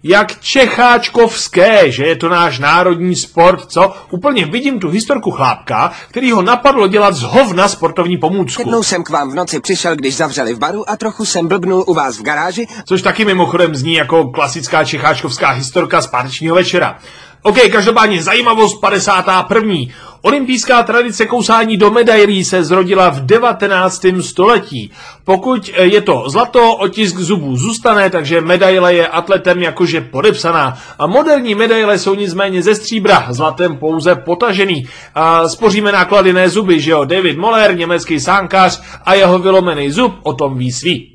[0.07, 3.93] Jak čecháčkovské, že je to náš národní sport, co?
[4.11, 8.63] Úplně vidím tu historku chlápka, který ho napadlo dělat z hovna sportovní pomůcku.
[8.63, 11.85] Jednou jsem k vám v noci přišel, když zavřeli v baru a trochu jsem blbnul
[11.87, 12.67] u vás v garáži.
[12.89, 16.99] Což taky mimochodem zní jako klasická čecháčkovská historka z pátečního večera.
[17.47, 19.75] OK, každopádně zajímavost 51.
[20.23, 24.07] Olympijská tradice kousání do medailí se zrodila v 19.
[24.21, 24.91] století.
[25.25, 30.79] Pokud je to zlato, otisk zubů zůstane, takže medaile je atletem jakože podepsaná.
[30.99, 34.89] A moderní medaile jsou nicméně ze stříbra, zlatem pouze potažený.
[35.15, 37.05] A spoříme náklady ne zuby, že jo?
[37.05, 41.14] David Moller, německý sánkař a jeho vylomený zub o tom ví svý.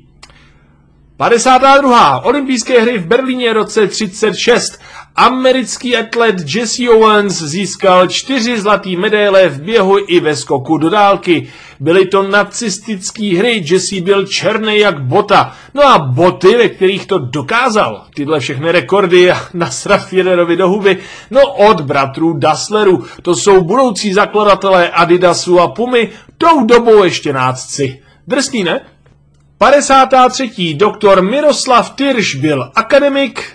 [1.20, 2.24] 52.
[2.24, 4.78] Olympijské hry v Berlíně roce 36.
[5.16, 11.48] Americký atlet Jesse Owens získal čtyři zlatý medaile v běhu i ve skoku do dálky.
[11.80, 15.56] Byly to nacistické hry, Jesse byl černý jak bota.
[15.74, 20.98] No a boty, ve kterých to dokázal, tyhle všechny rekordy a nasrat Federovi do huby,
[21.30, 23.04] no od bratrů Dasslerů.
[23.22, 28.02] To jsou budoucí zakladatelé Adidasu a Pumy, tou dobou ještě nácci.
[28.28, 28.80] Drsný, ne?
[29.60, 30.74] 53.
[30.74, 33.52] doktor Miroslav Tyrš byl akademik,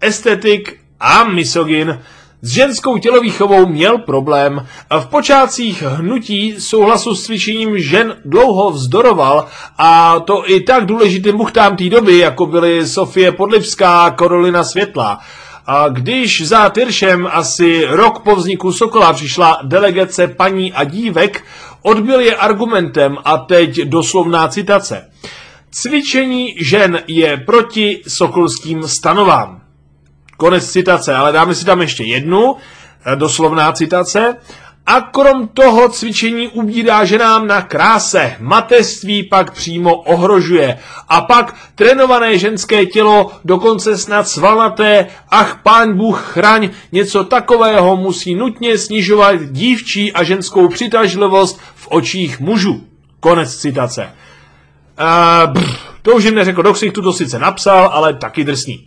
[0.00, 2.02] estetik a misogyn.
[2.42, 4.66] S ženskou tělovýchovou měl problém.
[5.00, 9.46] V počátcích hnutí souhlasu s cvičením žen dlouho vzdoroval
[9.78, 15.20] a to i tak důležitým buchtám té doby, jako byly Sofie Podlivská a Karolina Světla.
[15.66, 21.44] A když za Tyršem asi rok po vzniku Sokola přišla delegace paní a dívek,
[21.82, 25.10] odbil je argumentem a teď doslovná citace.
[25.74, 29.60] Cvičení žen je proti sokolským stanovám.
[30.36, 32.56] Konec citace, ale dáme si tam ještě jednu,
[33.04, 34.36] eh, doslovná citace.
[34.86, 40.78] A krom toho cvičení ubírá ženám na kráse, mateřství pak přímo ohrožuje.
[41.08, 48.34] A pak trénované ženské tělo, dokonce snad svalnaté, ach pán Bůh chraň, něco takového musí
[48.34, 52.80] nutně snižovat dívčí a ženskou přitažlivost v očích mužů.
[53.20, 54.12] Konec citace.
[55.00, 55.64] Uh, brr,
[56.02, 58.84] to už jim neřekl do ksichtu, to sice napsal, ale taky drsný.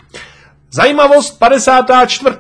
[0.72, 2.36] Zajímavost 54.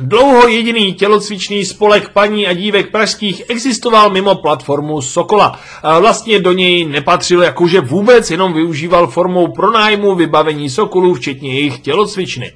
[0.00, 5.60] Dlouho jediný tělocvičný spolek paní a dívek pražských existoval mimo platformu Sokola.
[6.00, 12.52] Vlastně do něj nepatřil jakože vůbec, jenom využíval formou pronájmu vybavení Sokolů, včetně jejich tělocvičny.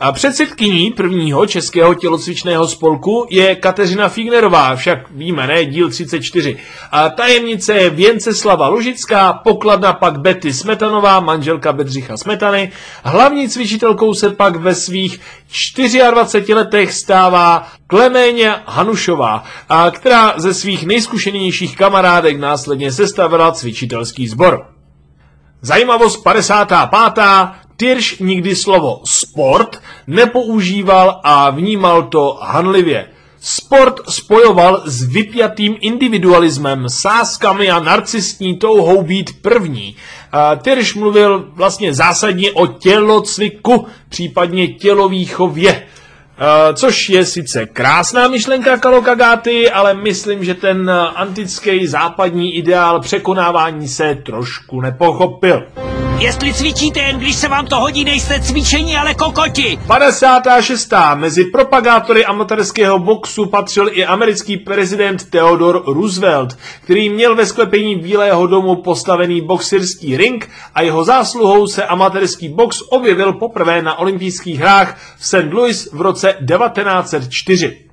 [0.00, 6.56] A předsedkyní prvního českého tělocvičného spolku je Kateřina Fignerová, však víme, ne, díl 34.
[6.92, 12.72] A tajemnice je Věnceslava Lužická, pokladna pak Betty Smetanová, manželka Bedřicha Smetany.
[13.04, 15.20] Hlavní cvičitelkou se pak ve svých
[16.10, 24.66] 24 letech stává Kleméně Hanušová, a která ze svých nejzkušenějších kamarádek následně sestavila cvičitelský sbor.
[25.62, 27.63] Zajímavost 55.
[27.76, 33.06] Tyrš nikdy slovo sport nepoužíval a vnímal to hanlivě.
[33.40, 39.96] Sport spojoval s vypjatým individualismem, sáskami a narcistní touhou být první.
[40.62, 45.86] Tyrš mluvil vlastně zásadně o tělocviku, případně tělovýchově.
[46.74, 54.14] Což je sice krásná myšlenka Kalokagáty, ale myslím, že ten antický západní ideál překonávání se
[54.14, 55.62] trošku nepochopil.
[56.24, 59.78] Jestli cvičíte jen, když se vám to hodí, nejste cvičení, ale kokoti.
[59.86, 60.92] 56.
[61.14, 68.46] Mezi propagátory amatérského boxu patřil i americký prezident Theodore Roosevelt, který měl ve sklepení Bílého
[68.46, 74.98] domu postavený boxerský ring a jeho zásluhou se amatérský box objevil poprvé na olympijských hrách
[75.18, 75.52] v St.
[75.52, 77.83] Louis v roce 1904.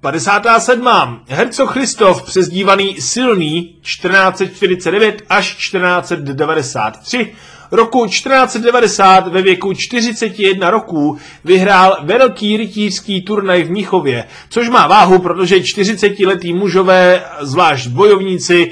[0.00, 1.20] 57.
[1.28, 7.32] Hercog Christoph, přezdívaný Silný 1449 až 1493,
[7.70, 15.18] roku 1490 ve věku 41 roků vyhrál velký rytířský turnaj v Mnichově, což má váhu,
[15.18, 18.70] protože 40-letý mužové, zvlášť bojovníci,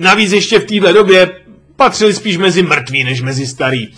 [0.00, 1.30] navíc ještě v této době
[1.76, 3.88] patřili spíš mezi mrtví než mezi starý.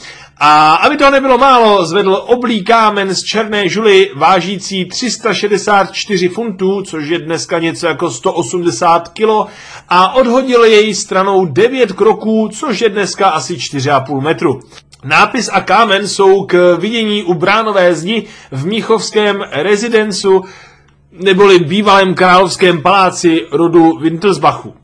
[0.40, 7.08] A aby to nebylo málo, zvedl oblý kámen z černé žuly vážící 364 funtů, což
[7.08, 9.46] je dneska něco jako 180 kilo,
[9.88, 14.60] a odhodil jej stranou 9 kroků, což je dneska asi 4,5 metru.
[15.04, 20.44] Nápis a kámen jsou k vidění u bránové zdi v Míchovském rezidencu
[21.12, 24.74] neboli bývalém královském paláci rodu Wintersbachu.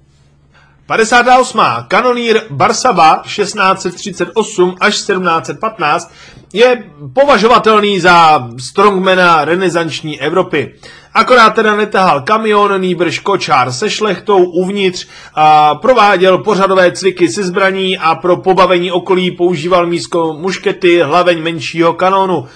[0.87, 1.61] 58.
[1.89, 6.13] Kanonýr Barsaba 1638 až 1715
[6.53, 10.75] je považovatelný za strongmana renesanční Evropy.
[11.15, 17.99] Akorát teda netahal kamion, nýbrž kočár se šlechtou uvnitř, a prováděl pořadové cviky se zbraní
[17.99, 22.47] a pro pobavení okolí používal místo muškety hlaveň menšího kanonu.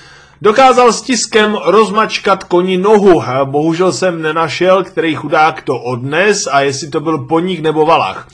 [0.43, 3.23] Dokázal s tiskem rozmačkat koni nohu.
[3.45, 8.29] Bohužel jsem nenašel, který chudák to odnes a jestli to byl poník nebo valach.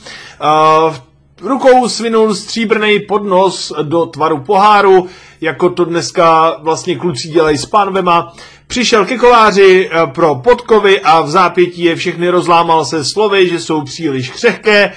[1.42, 5.06] Rukou svinul stříbrný podnos do tvaru poháru,
[5.40, 8.32] jako to dneska vlastně kluci dělají s pánvema.
[8.66, 13.60] Přišel ke kováři e, pro podkovy a v zápětí je všechny rozlámal se slovy, že
[13.60, 14.92] jsou příliš křehké.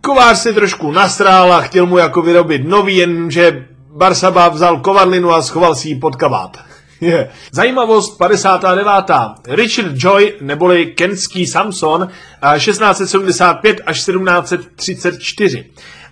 [0.00, 5.42] Kovář se trošku nasrál a chtěl mu jako vyrobit nový, jenže Barsaba vzal kovadlinu a
[5.42, 6.58] schoval si ji pod kabát.
[7.00, 7.30] Je.
[7.52, 9.10] Zajímavost 59.
[9.48, 12.08] Richard Joy, neboli Kenský Samson,
[12.56, 15.64] 1675 až 1734.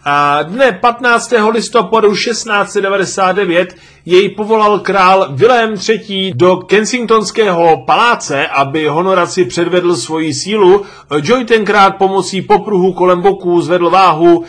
[0.04, 1.32] A dne 15.
[1.50, 6.32] listopadu 1699 jej povolal král Vilém III.
[6.34, 10.82] do Kensingtonského paláce, aby honoraci předvedl svoji sílu.
[11.22, 14.44] Joy tenkrát pomocí popruhu kolem boků zvedl váhu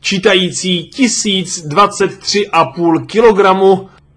[0.00, 3.38] čítající 1023,5 kg.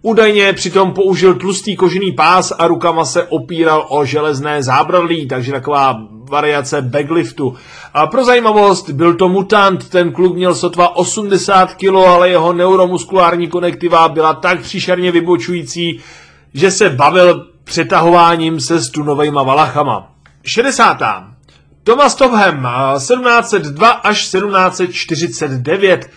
[0.01, 6.01] Údajně přitom použil tlustý kožený pás a rukama se opíral o železné zábradlí, takže taková
[6.29, 7.55] variace backliftu.
[7.93, 13.47] A pro zajímavost, byl to mutant, ten kluk měl sotva 80 kg, ale jeho neuromuskulární
[13.47, 15.99] konektiva byla tak příšerně vybočující,
[16.53, 20.11] že se bavil přetahováním se stunovejma valachama.
[20.43, 21.30] 60.
[21.83, 22.67] Thomas Topham,
[22.97, 26.09] 1702 až 1749.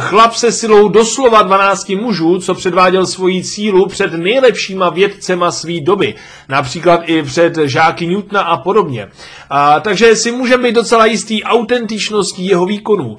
[0.00, 6.14] Chlap se silou doslova 12 mužů, co předváděl svoji sílu před nejlepšíma vědcema své doby,
[6.48, 9.08] například i před žáky Newtona a podobně.
[9.50, 13.18] A, takže si můžeme být docela jistý autentičností jeho výkonů.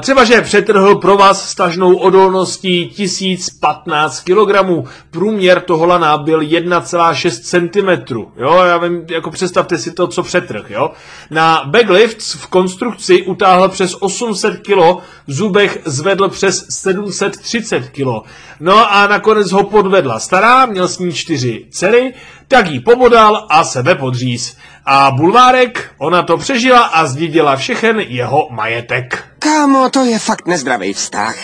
[0.00, 4.88] Třeba, že přetrhl pro vás stažnou odolností 1015 kg.
[5.10, 8.14] Průměr toho lana byl 1,6 cm.
[8.36, 10.90] Jo, já vím, jako představte si to, co přetrh, jo.
[11.30, 18.28] Na backlifts v konstrukci utáhl přes 800 kg, v zubech zvedl přes 730 kg.
[18.60, 22.14] No a nakonec ho podvedla stará, měl s ní čtyři dcery,
[22.48, 24.56] tak jí pomodal a sebe podříz.
[24.86, 29.24] A bulvárek, ona to přežila a zdědila všechen jeho majetek.
[29.38, 31.36] Kámo, to je fakt nezdravý vztah.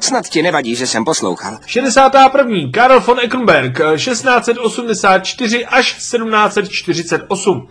[0.00, 1.58] Snad ti nevadí, že jsem poslouchal.
[1.66, 2.56] 61.
[2.72, 7.68] Karl von Eckenberg, 1684 až 1748.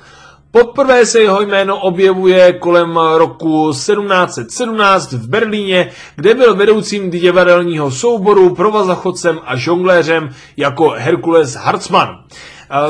[0.51, 8.55] Poprvé se jeho jméno objevuje kolem roku 1717 v Berlíně, kde byl vedoucím divadelního souboru,
[8.55, 12.09] provazachodcem a žongléřem jako Herkules Hartzmann.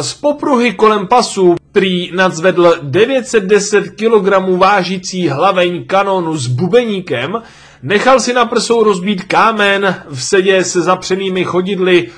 [0.01, 7.41] Z popruhy kolem pasu prý nadzvedl 910 kg vážící hlaveň kanonu s bubeníkem,
[7.83, 12.09] nechal si na prsou rozbít kámen, v sedě se zapřenými chodidly,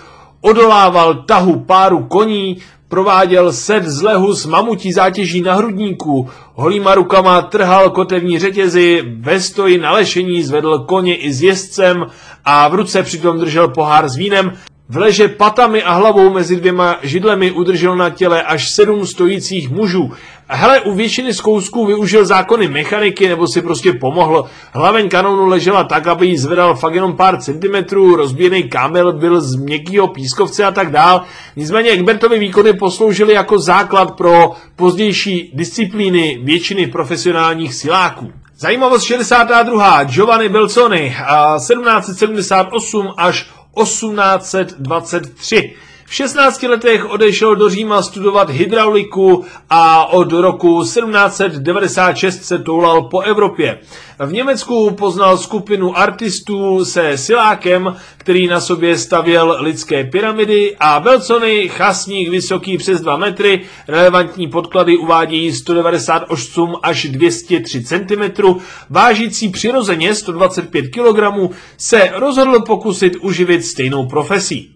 [0.42, 2.58] odolával tahu páru koní,
[2.90, 9.40] prováděl set z lehu s mamutí zátěží na hrudníku, holýma rukama trhal kotevní řetězy, ve
[9.40, 12.06] stoji na lešení zvedl koně i s jezdcem
[12.46, 14.52] a v ruce přitom držel pohár s vínem,
[14.90, 20.12] v leže patami a hlavou mezi dvěma židlemi udržel na těle až sedm stojících mužů.
[20.48, 24.46] Hele, u většiny zkousků využil zákony mechaniky nebo si prostě pomohl.
[24.74, 29.56] Hlaveň kanonu ležela tak, aby ji zvedal fakt jenom pár centimetrů, rozbíjený kábel byl z
[29.56, 31.22] měkkého pískovce a tak dál.
[31.56, 38.32] Nicméně Egbertovy výkony posloužily jako základ pro pozdější disciplíny většiny profesionálních siláků.
[38.58, 40.04] Zajímavost 62.
[40.04, 41.16] Giovanni Belzoni
[41.58, 43.50] 1778 až
[43.80, 45.78] 1823.
[46.10, 53.20] V 16 letech odešel do Říma studovat hydrauliku a od roku 1796 se toulal po
[53.20, 53.80] Evropě.
[54.20, 61.70] V Německu poznal skupinu artistů se silákem, který na sobě stavěl lidské pyramidy a Belcony,
[61.70, 68.44] chasník vysoký přes 2 metry, relevantní podklady uvádějí 198 až 203 cm,
[68.90, 74.76] vážící přirozeně 125 kg, se rozhodl pokusit uživit stejnou profesí.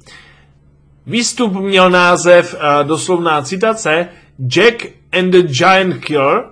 [1.05, 4.09] Výstup měl název, uh, doslovná citace,
[4.47, 6.43] Jack and the Giant Killer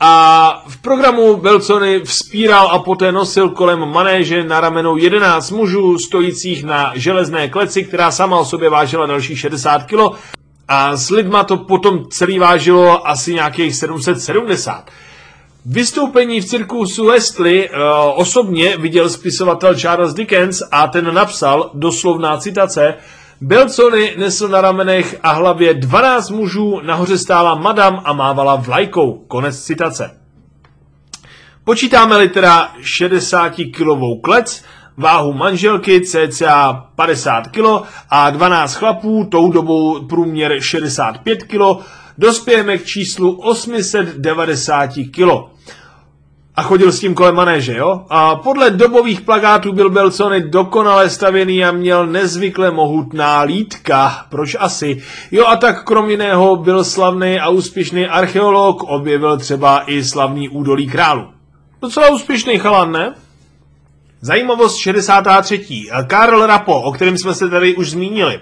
[0.00, 6.64] a v programu Belcony vzpíral a poté nosil kolem manéže na ramenou 11 mužů stojících
[6.64, 10.16] na železné kleci, která sama o sobě vážila další 60 kg
[10.68, 14.90] a s lidma to potom celý vážilo asi nějakých 770.
[15.66, 17.76] Vystoupení v cirkusu Westley uh,
[18.14, 22.94] osobně viděl spisovatel Charles Dickens a ten napsal doslovná citace
[23.40, 29.24] Belcony nesl na ramenech a hlavě 12 mužů, nahoře stála madam a mávala vlajkou.
[29.28, 30.10] Konec citace.
[31.64, 34.64] Počítáme-li teda 60-kilovou klec,
[34.96, 37.64] váhu manželky cca 50 kg
[38.10, 41.84] a 12 chlapů, tou dobou průměr 65 kg,
[42.18, 45.55] dospějeme k číslu 890 kg
[46.56, 48.04] a chodil s tím kolem manéže, jo?
[48.10, 54.26] A podle dobových plakátů byl Belcony dokonale stavěný a měl nezvykle mohutná lítka.
[54.30, 55.02] Proč asi?
[55.30, 60.86] Jo a tak krom jiného byl slavný a úspěšný archeolog, objevil třeba i slavný údolí
[60.86, 61.24] králu.
[61.82, 63.14] Docela úspěšný chalan, ne?
[64.26, 65.66] Zajímavost 63.
[66.06, 68.40] Karl Rapo, o kterém jsme se tady už zmínili,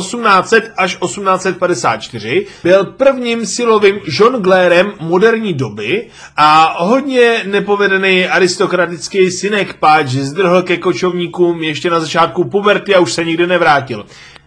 [0.00, 6.06] 1800 až 1854, byl prvním silovým žonglérem moderní doby
[6.36, 13.12] a hodně nepovedený aristokratický synek páč zdrhl ke kočovníkům ještě na začátku puberty a už
[13.12, 14.06] se nikdy nevrátil.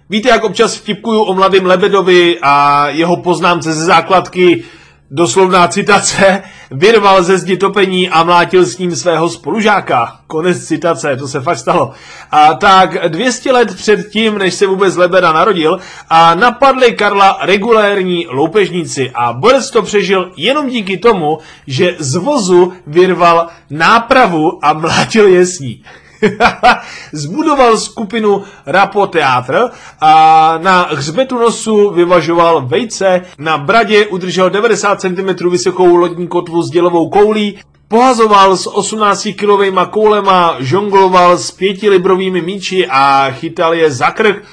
[0.10, 4.64] Víte, jak občas vtipkuju o mladém Lebedovi a jeho poznámce ze základky
[5.12, 10.20] doslovná citace, vyrval ze zdi topení a mlátil s ním svého spolužáka.
[10.28, 11.91] Konec citace, to se fakt stalo.
[12.32, 15.80] A tak 200 let před tím, než se vůbec Lebeda narodil,
[16.10, 21.38] a napadli Karla regulérní loupežníci a Boris to přežil jenom díky tomu,
[21.68, 25.84] že z vozu vyrval nápravu a mlátil je s ní.
[27.11, 29.70] Zbudoval skupinu Rapo Teatr
[30.01, 36.70] a na hřbetu nosu vyvažoval vejce, na bradě udržel 90 cm vysokou lodní kotvu s
[36.70, 44.43] dělovou koulí, pohazoval s 18-kilovými koulema, žongloval s 5-librovými míči a chytal je za krk,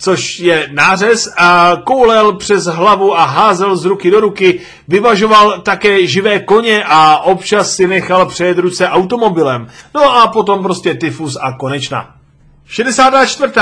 [0.00, 6.06] což je nářez, a koulel přes hlavu a házel z ruky do ruky, vyvažoval také
[6.06, 9.68] živé koně a občas si nechal přejet ruce automobilem.
[9.94, 12.14] No a potom prostě tyfus a konečna.
[12.66, 13.52] 64.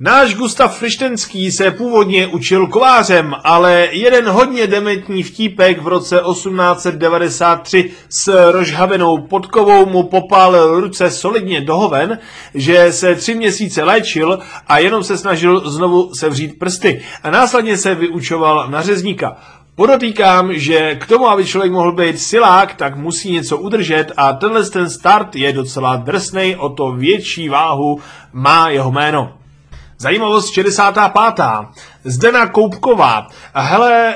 [0.00, 7.90] Náš Gustav Frištenský se původně učil kovářem, ale jeden hodně dementní vtípek v roce 1893
[8.08, 12.18] s rozhavenou podkovou mu popálil ruce solidně dohoven,
[12.54, 17.94] že se tři měsíce léčil a jenom se snažil znovu sevřít prsty a následně se
[17.94, 19.36] vyučoval na řezníka.
[19.74, 24.70] Podotýkám, že k tomu, aby člověk mohl být silák, tak musí něco udržet a tenhle
[24.70, 28.00] ten start je docela drsnej, o to větší váhu
[28.32, 29.41] má jeho jméno.
[30.02, 31.44] Zajímavost 65.
[32.04, 33.26] Zdena Koupková.
[33.54, 34.14] Hele,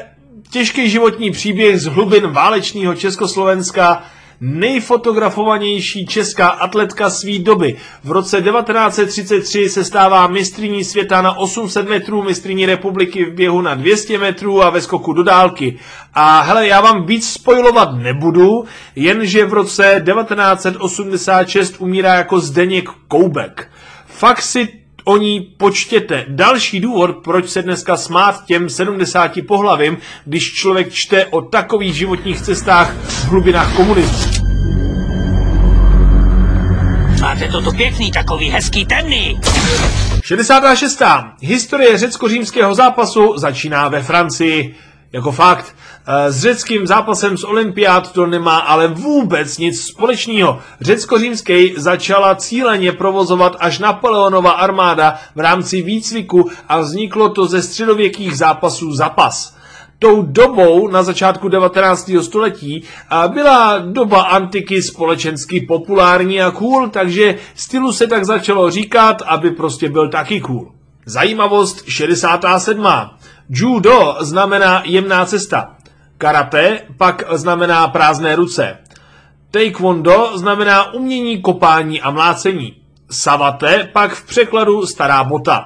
[0.51, 4.03] těžký životní příběh z hlubin válečního Československa
[4.41, 7.77] nejfotografovanější česká atletka své doby.
[8.05, 13.75] V roce 1933 se stává mistriní světa na 800 metrů, mistriní republiky v běhu na
[13.75, 15.79] 200 metrů a ve skoku do dálky.
[16.15, 18.65] A hele, já vám víc spojovat nebudu,
[18.97, 23.71] jenže v roce 1986 umírá jako Zdeněk Koubek.
[24.07, 26.25] Fakt si o ní počtěte.
[26.29, 32.41] Další důvod, proč se dneska smát těm 70 pohlavím, když člověk čte o takových životních
[32.41, 34.47] cestách v hlubinách komunismu.
[37.21, 39.41] Máte to tu pěkný, takový hezký, temný.
[40.25, 41.03] 66.
[41.41, 44.75] Historie řecko-římského zápasu začíná ve Francii.
[45.13, 45.75] Jako fakt,
[46.07, 50.61] eh, s řeckým zápasem z olympiád to nemá ale vůbec nic společného.
[50.81, 58.37] Řecko-římský začala cíleně provozovat až Napoleonova armáda v rámci výcviku a vzniklo to ze středověkých
[58.37, 59.57] zápasů zapas
[59.99, 62.23] tou dobou na začátku 19.
[62.23, 62.83] století
[63.29, 69.89] byla doba antiky společensky populární a cool, takže stylu se tak začalo říkat, aby prostě
[69.89, 70.73] byl taky cool.
[71.07, 72.87] Zajímavost 67.
[73.49, 75.75] Judo znamená jemná cesta.
[76.19, 78.79] Karate pak znamená prázdné ruce.
[79.51, 82.77] Taekwondo znamená umění kopání a mlácení.
[83.11, 85.65] Savate pak v překladu stará bota.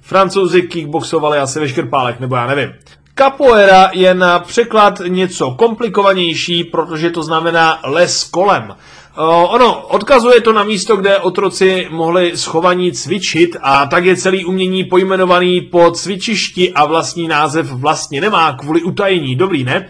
[0.00, 2.72] Francouzi kickboxovali asi ve škrpálek, nebo já nevím.
[3.14, 8.74] Capoeira je na překlad něco komplikovanější, protože to znamená les kolem.
[9.16, 14.84] Ono, odkazuje to na místo, kde otroci mohli schovaní cvičit a tak je celý umění
[14.84, 19.36] pojmenovaný po cvičišti a vlastní název vlastně nemá kvůli utajení.
[19.36, 19.88] Dobrý, ne?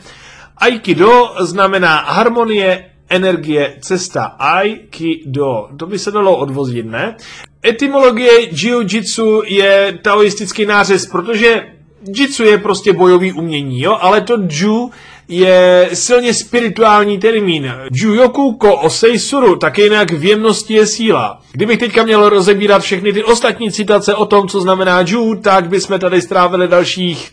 [0.57, 4.25] Aikido znamená harmonie, energie, cesta.
[4.25, 5.69] Aikido.
[5.79, 7.17] To by se dalo odvozit, ne?
[7.67, 11.67] Etymologie jiu-jitsu je taoistický nářez, protože
[12.17, 14.91] jitsu je prostě bojový umění, jo, ale to ju
[15.29, 17.75] je silně spirituální termín.
[17.93, 21.41] Juyoku ko osei suru, také jinak v jemnosti je síla.
[21.53, 25.99] Kdybych teďka měl rozebírat všechny ty ostatní citace o tom, co znamená ju, tak bychom
[25.99, 27.33] tady strávili dalších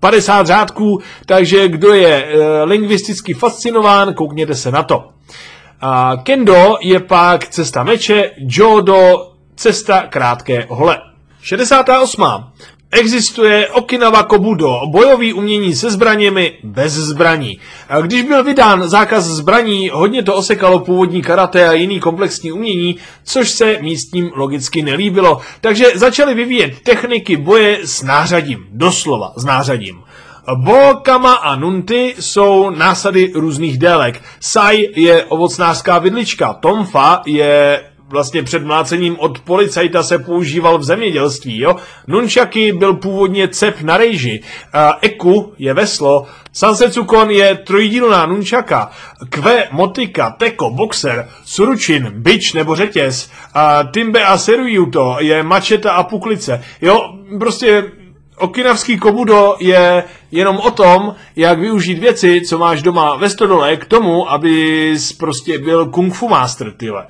[0.00, 5.08] 50 řádků, takže kdo je e, lingvisticky fascinován, koukněte se na to.
[5.80, 10.98] A kendo je pak cesta meče, jodo cesta krátké hole.
[11.42, 12.24] 68.
[12.94, 17.58] Existuje Okinawa Kobudo, bojový umění se zbraněmi bez zbraní.
[18.02, 23.50] Když byl vydán zákaz zbraní, hodně to osekalo původní karate a jiný komplexní umění, což
[23.50, 25.40] se místním logicky nelíbilo.
[25.60, 30.02] Takže začali vyvíjet techniky boje s nářadím, doslova s nářadím.
[30.54, 34.22] Bo, kama a nunty jsou násady různých délek.
[34.40, 41.60] Sai je ovocnářská vidlička, tomfa je vlastně před mlácením od policajta se používal v zemědělství.
[41.60, 41.76] Jo?
[42.06, 44.42] Nunchaky byl původně cep na rejži,
[45.00, 48.90] Eku je veslo, Sansetsukon je trojdílná nunchaka,
[49.28, 56.02] Kve, motika, teko, boxer, suručin, bič nebo řetěz, a Timbe a Serujuto je mačeta a
[56.02, 56.64] puklice.
[56.82, 57.84] Jo, prostě
[58.38, 63.84] Okinavský kobudo je jenom o tom, jak využít věci, co máš doma ve stodole, k
[63.84, 67.06] tomu, abys prostě byl kung fu master, tyhle.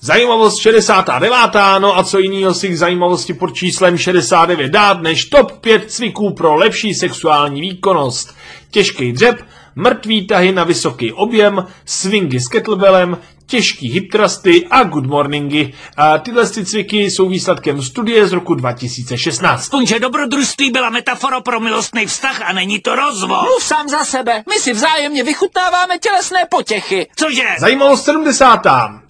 [0.00, 1.32] Zajímavost 69.
[1.78, 6.34] No a co jiného si k zajímavosti pod číslem 69 dát než top 5 cviků
[6.34, 8.34] pro lepší sexuální výkonnost.
[8.70, 9.36] Těžký dřep,
[9.76, 13.18] mrtvý tahy na vysoký objem, swingy s kettlebellem,
[13.48, 15.72] těžký hip thrusty a good morningy.
[15.96, 19.68] A tyhle ty cviky jsou výsledkem studie z roku 2016.
[19.68, 23.42] Punže dobrodružství byla metafora pro milostný vztah a není to rozvod.
[23.42, 24.42] Mluv sám za sebe.
[24.48, 27.06] My si vzájemně vychutnáváme tělesné potěchy.
[27.16, 27.42] Cože?
[27.58, 28.66] Zajímavost 70.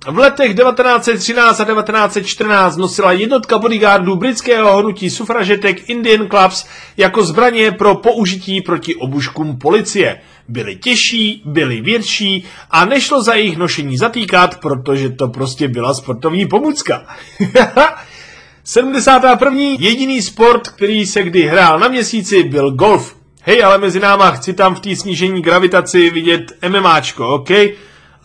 [0.07, 6.65] V letech 1913 a 1914 nosila jednotka bodyguardů britského hnutí sufražetek Indian Clubs
[6.97, 10.21] jako zbraně pro použití proti obuškům policie.
[10.49, 16.47] Byly těžší, byly větší a nešlo za jejich nošení zatýkat, protože to prostě byla sportovní
[16.47, 17.07] pomůcka.
[18.65, 19.61] 71.
[19.79, 23.17] Jediný sport, který se kdy hrál na měsíci, byl golf.
[23.43, 27.51] Hej, ale mezi náma chci tam v té snížení gravitaci vidět MMAčko, OK?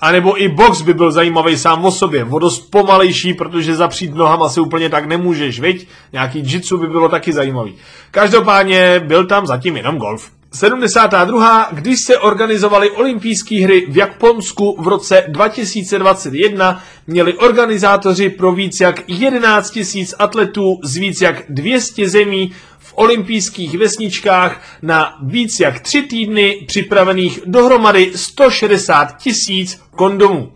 [0.02, 2.24] A nebo i box by byl zajímavý sám o sobě.
[2.24, 5.88] Vodost pomalejší, protože zapřít nohama se úplně tak nemůžeš, viď?
[6.14, 7.76] Nějaký jitsu by bylo taky zajímavý.
[8.12, 10.32] Každopádně byl tam zatím jenom golf.
[10.54, 11.68] 72.
[11.72, 19.10] když se organizovaly olympijské hry v Japonsku v roce 2021, měli organizátoři pro víc jak
[19.10, 26.02] 11 000 atletů z víc jak 200 zemí v olympijských vesničkách na víc jak tři
[26.02, 30.54] týdny připravených dohromady 160 tisíc kondomů.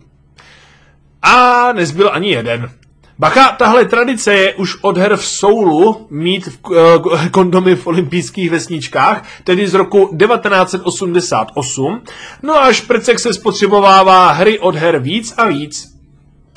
[1.22, 2.77] A nezbyl ani jeden.
[3.20, 8.50] Bacha, tahle tradice je už od her v Soulu mít v, uh, kondomy v olympijských
[8.50, 12.02] vesničkách, tedy z roku 1988,
[12.42, 15.98] no a šprcek se spotřebovává hry od her víc a víc.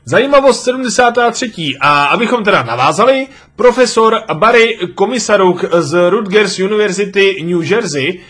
[0.06, 1.52] Zajímavost 73.
[1.82, 8.22] A abychom teda navázali, profesor Barry Komisaruk z Rutgers University New Jersey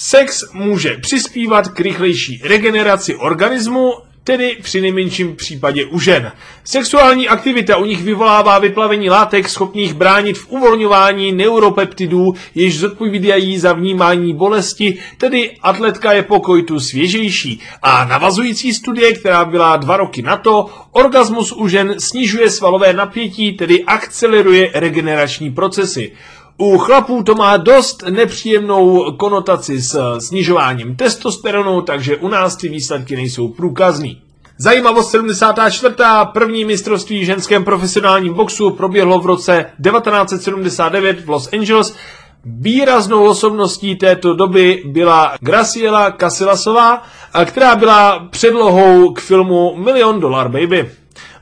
[0.00, 3.92] Sex může přispívat k rychlejší regeneraci organismu,
[4.28, 6.32] tedy při nejmenším případě u žen.
[6.64, 13.72] Sexuální aktivita u nich vyvolává vyplavení látek schopných bránit v uvolňování neuropeptidů, jež zodpovídají za
[13.72, 17.60] vnímání bolesti, tedy atletka je pokojtu svěžejší.
[17.82, 23.52] A navazující studie, která byla dva roky na to, orgasmus u žen snižuje svalové napětí,
[23.52, 26.12] tedy akceleruje regenerační procesy.
[26.60, 33.16] U chlapů to má dost nepříjemnou konotaci s snižováním testosteronu, takže u nás ty výsledky
[33.16, 34.22] nejsou průkazný.
[34.56, 35.94] Zajímavost 74.
[36.32, 41.96] první mistrovství ženském profesionálním boxu proběhlo v roce 1979 v Los Angeles.
[42.44, 47.02] Výraznou osobností této doby byla Graciela Casilasová,
[47.44, 50.90] která byla předlohou k filmu Million Dollar Baby.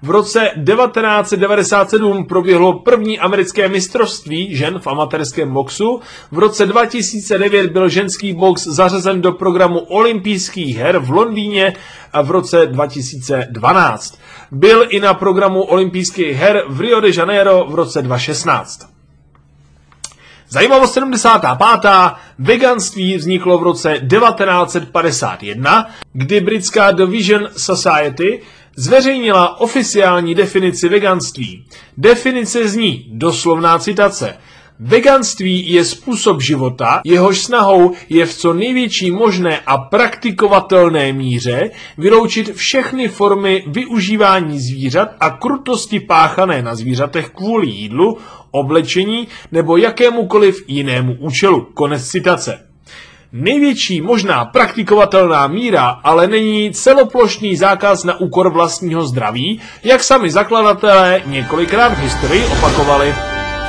[0.06, 6.00] V roce 1997 proběhlo první americké mistrovství žen v amatérském boxu.
[6.32, 11.72] V roce 2009 byl ženský box zařazen do programu olympijských her v Londýně
[12.12, 14.18] a v roce 2012.
[14.50, 18.88] Byl i na programu olympijských her v Rio de Janeiro v roce 2016.
[20.48, 21.78] Zajímavost 75.
[22.38, 28.42] Veganství vzniklo v roce 1951, kdy britská Division Society
[28.76, 31.64] zveřejnila oficiální definici veganství.
[31.96, 34.36] Definice zní doslovná citace.
[34.80, 42.54] Veganství je způsob života, jehož snahou je v co největší možné a praktikovatelné míře vyloučit
[42.54, 48.18] všechny formy využívání zvířat a krutosti páchané na zvířatech kvůli jídlu,
[48.50, 51.68] oblečení nebo jakémukoliv jinému účelu.
[51.74, 52.66] Konec citace.
[53.32, 61.22] Největší možná praktikovatelná míra ale není celoplošný zákaz na úkor vlastního zdraví, jak sami zakladatelé
[61.26, 63.14] několikrát v historii opakovali.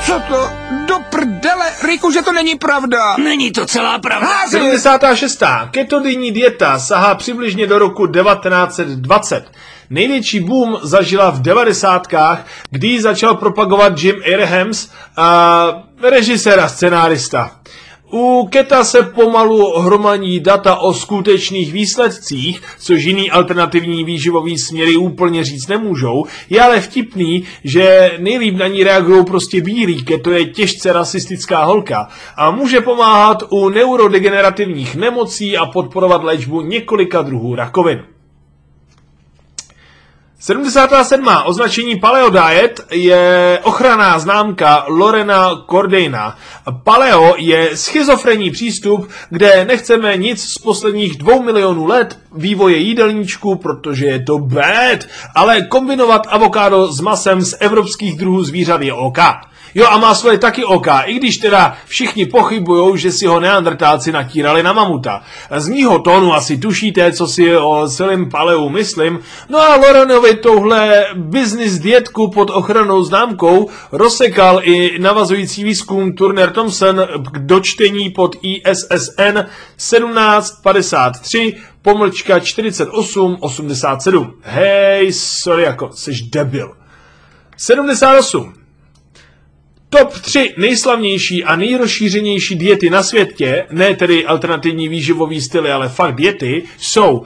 [0.05, 0.49] Co to?
[0.85, 3.15] Do prdele, Riku, že to není pravda.
[3.17, 4.27] Není to celá pravda.
[4.27, 4.51] Házy!
[4.51, 5.43] 76.
[5.71, 9.51] Ketodynní dieta sahá přibližně do roku 1920.
[9.89, 12.07] Největší boom zažila v 90.
[12.69, 15.67] kdy ji začal propagovat Jim Abrahams, a
[16.01, 17.51] režisér a scenárista.
[18.11, 25.43] U Keta se pomalu hromadí data o skutečných výsledcích, což jiný alternativní výživový směry úplně
[25.43, 26.25] říct nemůžou.
[26.49, 32.07] Je ale vtipný, že nejlíp na ní reagují prostě bílí, Keto je těžce rasistická holka
[32.37, 38.16] a může pomáhat u neurodegenerativních nemocí a podporovat léčbu několika druhů rakovin.
[40.39, 41.27] 77.
[41.45, 46.37] označení Paleo Diet je ochranná známka Lorena Cordeina.
[46.83, 54.05] Paleo je schizofrenní přístup, kde nechceme nic z posledních dvou milionů let vývoje jídelníčku, protože
[54.05, 54.99] je to bad,
[55.35, 59.19] ale kombinovat avokádo s masem z evropských druhů zvířat je OK.
[59.75, 64.11] Jo a má svoje taky oka, i když teda všichni pochybují, že si ho neandrtálci
[64.11, 65.23] natírali na mamuta.
[65.57, 69.19] Z mýho tónu asi tušíte, co si o celém paleu myslím.
[69.49, 77.01] No a Lorenovi touhle business dietku pod ochranou známkou rozsekal i navazující výzkum Turner Thompson
[77.31, 79.37] k dočtení pod ISSN
[79.75, 84.33] 1753 pomlčka 4887.
[84.41, 86.71] Hej, sorry, jako, jsi debil.
[87.57, 88.56] 78.
[89.89, 96.15] Top 3 nejslavnější a nejrozšířenější diety na světě, ne tedy alternativní výživový styly, ale fakt
[96.15, 97.25] diety, jsou uh,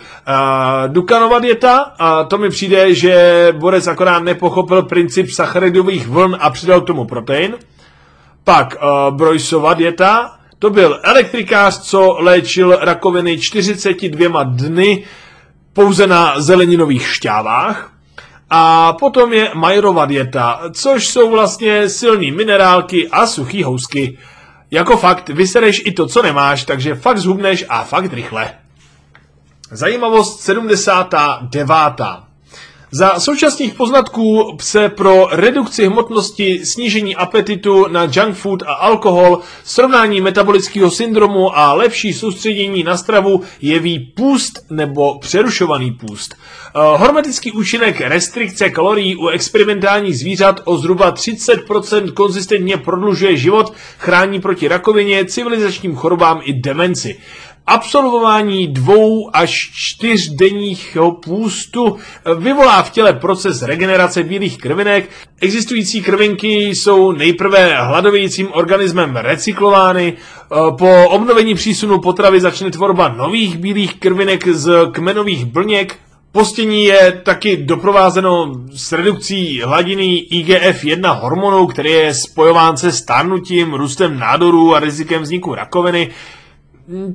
[0.88, 6.82] Dukanova dieta, a to mi přijde, že Borec akorát nepochopil princip sacharidových vln a přidal
[6.82, 7.55] tomu protein.
[8.43, 15.03] Pak uh, Brojsova dieta, to byl elektrikář, co léčil rakoviny 42 dny
[15.74, 17.91] pouze na zeleninových šťávách.
[18.54, 24.18] A potom je Majrova dieta, což jsou vlastně silný minerálky a suchý housky.
[24.72, 28.54] Jako fakt, vysereš i to, co nemáš, takže fakt zhubneš a fakt rychle.
[29.72, 31.72] Zajímavost 79.
[32.94, 40.22] Za současných poznatků se pro redukci hmotnosti, snížení apetitu na junk food a alkohol, srovnání
[40.22, 46.36] metabolického syndromu a lepší soustředění na stravu jeví půst nebo přerušovaný půst.
[46.76, 54.42] Uh, hormetický účinek restrikce kalorií u experimentálních zvířat o zhruba 30% konzistentně prodlužuje život, chrání
[54.42, 57.20] proti rakovině, civilizačním chorobám i demenci.
[57.68, 61.97] Absolvování dvou až čtyřdenních půstu
[62.38, 65.09] vyvolá v těle proces regenerace bílých krvinek.
[65.41, 70.14] Existující krvinky jsou nejprve hladovějícím organismem recyklovány,
[70.78, 75.97] po obnovení přísunu potravy začne tvorba nových bílých krvinek z kmenových blněk,
[76.34, 84.20] Postění je taky doprovázeno s redukcí hladiny IGF-1 hormonu, který je spojován se stárnutím, růstem
[84.20, 86.09] nádorů a rizikem vzniku rakoviny.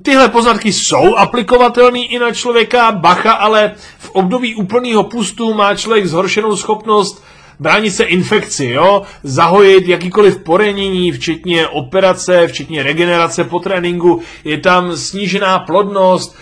[0.03, 6.07] Tyhle poznatky jsou aplikovatelné i na člověka, bacha, ale v období úplného pustu má člověk
[6.07, 7.25] zhoršenou schopnost
[7.61, 9.03] bránit se infekci, jo?
[9.23, 16.37] zahojit jakýkoliv poranění, včetně operace, včetně regenerace po tréninku, je tam snížená plodnost,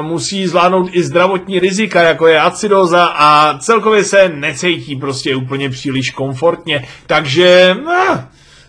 [0.00, 6.10] musí zvládnout i zdravotní rizika, jako je acidoza a celkově se necítí prostě úplně příliš
[6.10, 8.24] komfortně, takže no,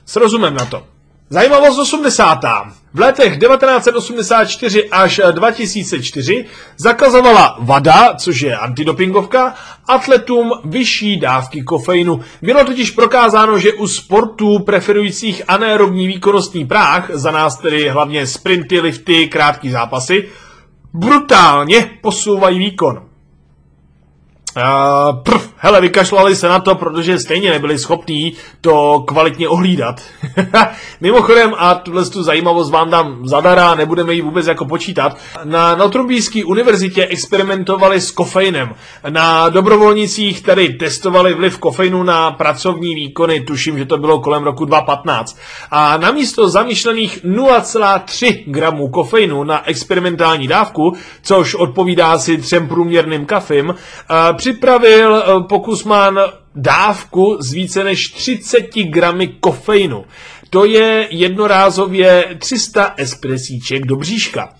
[0.06, 0.95] s rozumem na to.
[1.30, 2.40] Zajímavost 80.
[2.94, 6.46] V letech 1984 až 2004
[6.78, 9.56] zakazovala VADA, což je antidopingovka,
[9.88, 12.22] atletům vyšší dávky kofeinu.
[12.42, 18.80] Bylo totiž prokázáno, že u sportů preferujících anaerobní výkonnostní práh, za nás tedy hlavně sprinty,
[18.80, 20.30] lifty, krátký zápasy,
[20.94, 23.02] brutálně posouvají výkon.
[24.58, 30.02] Uh, prv, hele, vykašlali se na to, protože stejně nebyli schopní to kvalitně ohlídat.
[31.02, 36.44] Mimochodem, a tuhle tu zajímavost vám dám zadara, nebudeme ji vůbec jako počítat, na Notrumbijské
[36.46, 38.76] univerzitě experimentovali s kofeinem.
[39.10, 44.66] Na dobrovolnicích tady testovali vliv kofeinu na pracovní výkony, tuším, že to bylo kolem roku
[44.66, 45.38] 2015.
[45.72, 53.70] A namísto zamýšlených 0,3 gramů kofeinu na experimentální dávku, což odpovídá asi třem průměrným kafím,
[53.70, 53.76] uh,
[54.46, 56.20] připravil eh, pokusmán
[56.56, 60.06] dávku z více než 30 gramy kofeinu.
[60.50, 64.54] To je jednorázově 300 espresíček do bříška.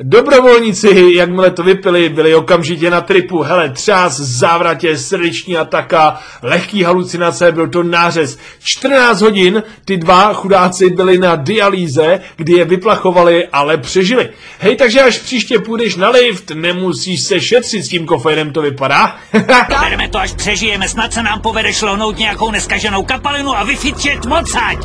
[0.00, 3.42] Dobrovolníci, jakmile to vypili, byli okamžitě na tripu.
[3.42, 8.38] Hele, třás, závratě, srdeční ataka, lehký halucinace, byl to nářez.
[8.64, 14.28] 14 hodin ty dva chudáci byli na dialýze, kdy je vyplachovali, ale přežili.
[14.58, 19.16] Hej, takže až příště půjdeš na lift, nemusíš se šetřit s tím kofeinem, to vypadá.
[19.80, 24.78] Bereme to, až přežijeme, snad se nám povede šlohnout nějakou neskaženou kapalinu a vyfitčet mocať.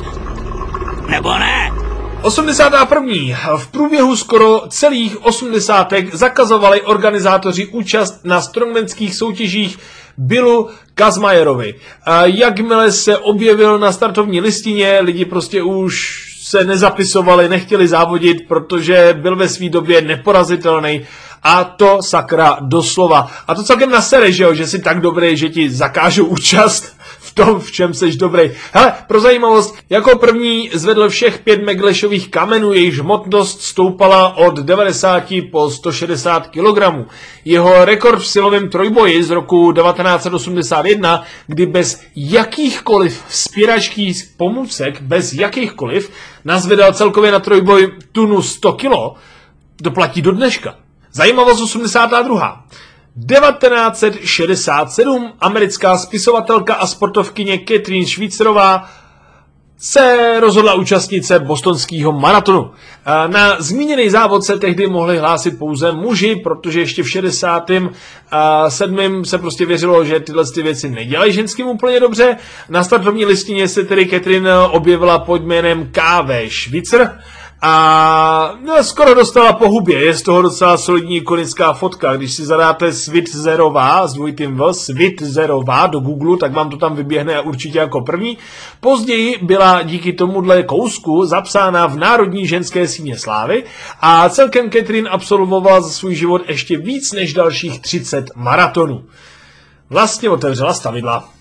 [1.08, 1.72] Nebo ne?
[2.22, 3.58] 81.
[3.58, 5.94] V průběhu skoro celých 80.
[6.14, 9.78] zakazovali organizátoři účast na strongmanských soutěžích
[10.18, 11.76] Billu Kazmajerovi.
[12.06, 19.18] A jakmile se objevil na startovní listině, lidi prostě už se nezapisovali, nechtěli závodit, protože
[19.22, 21.06] byl ve své době neporazitelný
[21.44, 23.32] a to sakra doslova.
[23.48, 26.98] A to celkem na sere, že jo, že jsi tak dobrý, že ti zakážou účast
[27.38, 28.52] tom, v čem jsi dobrý.
[28.74, 35.24] Hele, pro zajímavost, jako první zvedl všech pět meglešových kamenů, jejichž hmotnost stoupala od 90
[35.52, 37.08] po 160 kg.
[37.46, 46.12] Jeho rekord v silovém trojboji z roku 1981, kdy bez jakýchkoliv vzpěračských pomůcek, bez jakýchkoliv,
[46.46, 48.92] nazvedal celkově na trojboj tunu 100 kg,
[49.84, 50.76] to platí do dneška.
[51.12, 52.64] Zajímavost 82.
[53.18, 58.90] 1967 americká spisovatelka a sportovkyně Catherine Švýcerová
[59.80, 62.72] se rozhodla účastnit se bostonského maratonu.
[63.28, 69.26] Na zmíněný závod se tehdy mohli hlásit pouze muži, protože ještě v 67.
[69.26, 72.38] se prostě věřilo, že tyhle ty věci nedělají ženským úplně dobře.
[72.70, 77.20] Na startovní listině se tedy Catherine objevila pod jménem KV Švicer
[77.62, 82.16] a no, skoro dostala po hubě, je z toho docela solidní ikonická fotka.
[82.16, 86.78] Když si zadáte Svit Zerová s dvojitým V, Svit Zerová do Google, tak vám to
[86.78, 88.38] tam vyběhne určitě jako první.
[88.80, 93.64] Později byla díky tomuhle kousku zapsána v Národní ženské síně slávy
[94.02, 99.04] a celkem Catherine absolvovala za svůj život ještě víc než dalších 30 maratonů.
[99.90, 101.37] Vlastně otevřela stavidla.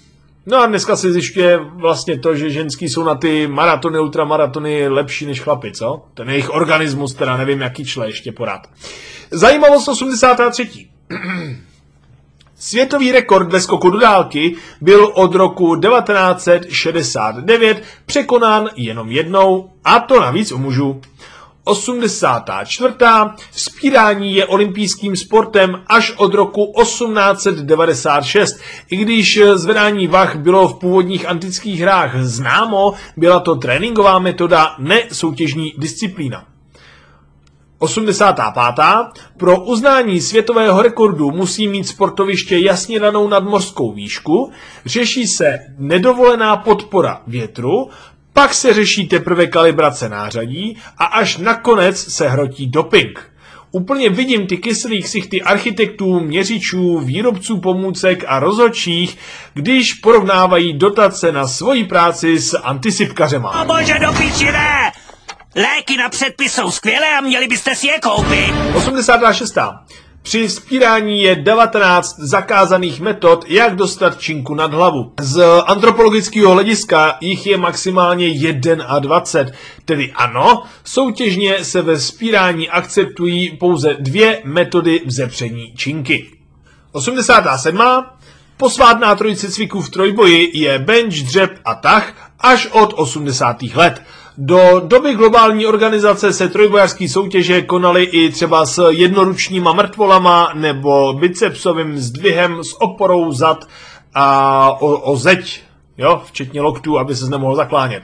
[0.49, 5.27] No a dneska se zjišťuje vlastně to, že ženský jsou na ty maratony, ultramaratony lepší
[5.27, 6.05] než chlapi, co?
[6.15, 8.61] Ten jejich organismus, teda nevím, jaký čle ještě porad.
[9.31, 10.89] Zajímavost 83.
[12.59, 20.21] Světový rekord ve skoku do dálky byl od roku 1969 překonán jenom jednou, a to
[20.21, 21.01] navíc u mužů.
[21.67, 22.95] 84.
[23.51, 28.61] Vzpírání je olympijským sportem až od roku 1896.
[28.91, 35.03] I když zvedání vah bylo v původních antických hrách známo, byla to tréninková metoda, ne
[35.13, 36.45] soutěžní disciplína.
[37.79, 38.85] 85.
[39.37, 44.51] Pro uznání světového rekordu musí mít sportoviště jasně danou nadmořskou výšku,
[44.87, 47.89] řeší se nedovolená podpora větru,
[48.37, 53.31] pak se řeší teprve kalibrace nářadí a až nakonec se hrotí doping.
[53.71, 59.19] Úplně vidím ty kyselý ksichty architektů, měřičů, výrobců pomůcek a rozhodčích,
[59.55, 63.63] když porovnávají dotace na svoji práci s antisypkařema.
[63.63, 64.13] O bože, do
[64.53, 64.93] ne!
[65.57, 68.55] Léky na předpis jsou skvělé a měli byste si je koupit.
[68.75, 69.59] 86.
[70.27, 75.13] Při spírání je 19 zakázaných metod, jak dostat činku nad hlavu.
[75.21, 78.53] Z antropologického hlediska jich je maximálně
[79.01, 86.27] 21, tedy ano, soutěžně se ve spírání akceptují pouze dvě metody vzepření činky.
[86.93, 87.79] 87.
[88.57, 93.63] Posvátná trojice cviků v trojboji je bench, dřep a tah až od 80.
[93.75, 94.03] let.
[94.39, 101.99] Do doby globální organizace se trojbojařské soutěže konaly i třeba s jednoručníma mrtvolama nebo bicepsovým
[101.99, 103.65] zdvihem s oporou zad
[104.15, 105.63] a o, o zeď,
[105.99, 108.03] jo, včetně loktů, aby se nemohl zaklánět.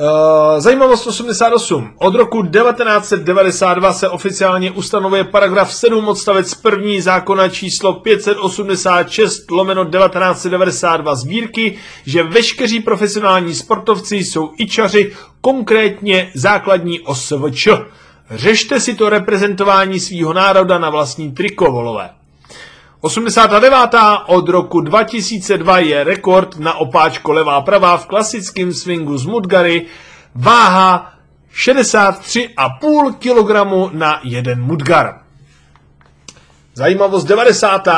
[0.00, 1.90] Uh, zajímavost 88.
[1.98, 11.14] Od roku 1992 se oficiálně ustanovuje paragraf 7 odstavec 1 zákona číslo 586 lomeno 1992
[11.14, 17.68] sbírky, že veškeří profesionální sportovci jsou ičaři, konkrétně základní OSVČ.
[18.30, 22.19] Řešte si to reprezentování svého národa na vlastní triko, volové.
[23.00, 23.94] 89.
[24.26, 29.86] od roku 2002 je rekord na opáčko levá pravá v klasickém swingu z Mudgary.
[30.34, 31.12] Váha
[31.54, 33.50] 63,5 kg
[33.92, 35.20] na jeden Mudgar.
[36.74, 37.88] Zajímavost 90.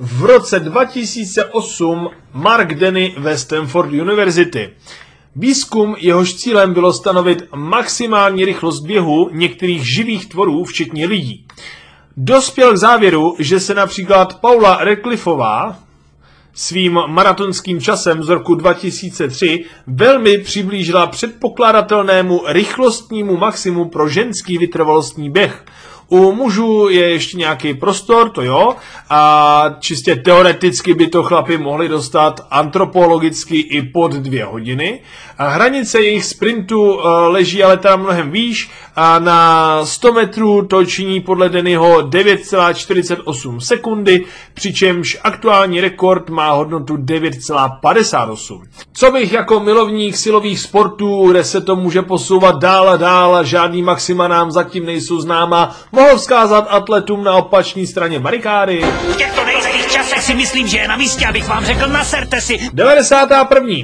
[0.00, 4.70] V roce 2008 Mark Denny ve Stanford University.
[5.36, 11.46] Výzkum, jehož cílem bylo stanovit maximální rychlost běhu některých živých tvorů, včetně lidí.
[12.18, 15.78] Dospěl k závěru, že se například Paula Recliffová
[16.54, 25.64] svým maratonským časem z roku 2003 velmi přiblížila předpokládatelnému rychlostnímu maximu pro ženský vytrvalostní běh.
[26.08, 28.74] U mužů je ještě nějaký prostor, to jo,
[29.10, 35.00] a čistě teoreticky by to chlapi mohli dostat antropologicky i pod dvě hodiny.
[35.38, 40.84] A hranice jejich sprintu eh, leží ale tam mnohem výš a na 100 metrů to
[40.84, 48.62] činí podle Dennyho 9,48 sekundy, přičemž aktuální rekord má hodnotu 9,58.
[48.92, 53.42] Co bych jako milovník silových sportů, kde se to může posouvat dál a dál a
[53.42, 58.84] žádný maxima nám zatím nejsou známa, mohl vzkázat atletům na opačné straně barikády.
[59.12, 62.58] V těchto nejistých časech si myslím, že je na místě, abych vám řekl, naserte si.
[62.72, 63.74] 91.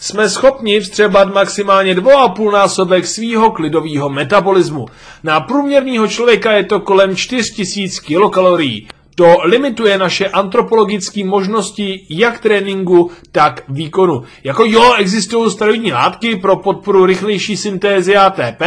[0.00, 4.86] Jsme schopni vstřebat maximálně 2,5 násobek svýho klidového metabolismu.
[5.22, 8.88] Na průměrného člověka je to kolem 4000 kilokalorií.
[9.14, 14.22] To limituje naše antropologické možnosti jak tréninku, tak výkonu.
[14.44, 18.62] Jako jo, existují steroidní látky pro podporu rychlejší syntézy ATP,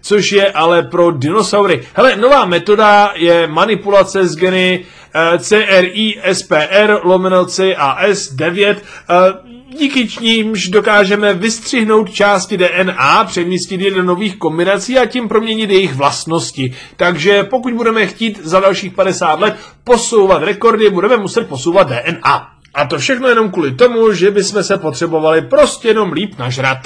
[0.00, 1.82] což je ale pro dinosaury.
[1.94, 4.84] Hele, nová metoda je manipulace s geny
[5.14, 13.90] eh, CRI, SPR, lomeno CAS 9, eh, díky nímž dokážeme vystřihnout části DNA, přemístit je
[13.90, 16.76] do nových kombinací a tím proměnit jejich vlastnosti.
[16.96, 22.48] Takže pokud budeme chtít za dalších 50 let posouvat rekordy, budeme muset posouvat DNA.
[22.74, 26.78] A to všechno jenom kvůli tomu, že bychom se potřebovali prostě jenom líp nažrat.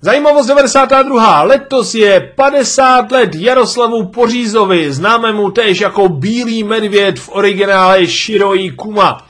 [0.00, 1.42] Zajímavost 92.
[1.42, 9.26] Letos je 50 let Jaroslavu Pořízovi, známému též jako Bílý medvěd v originále Shiroi Kuma.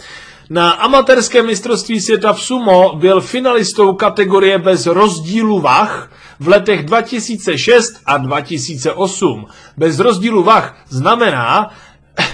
[0.53, 7.93] Na amatérském mistrovství světa v sumo byl finalistou kategorie bez rozdílu vah v letech 2006
[8.07, 9.47] a 2008.
[9.77, 11.71] Bez rozdílu vah znamená,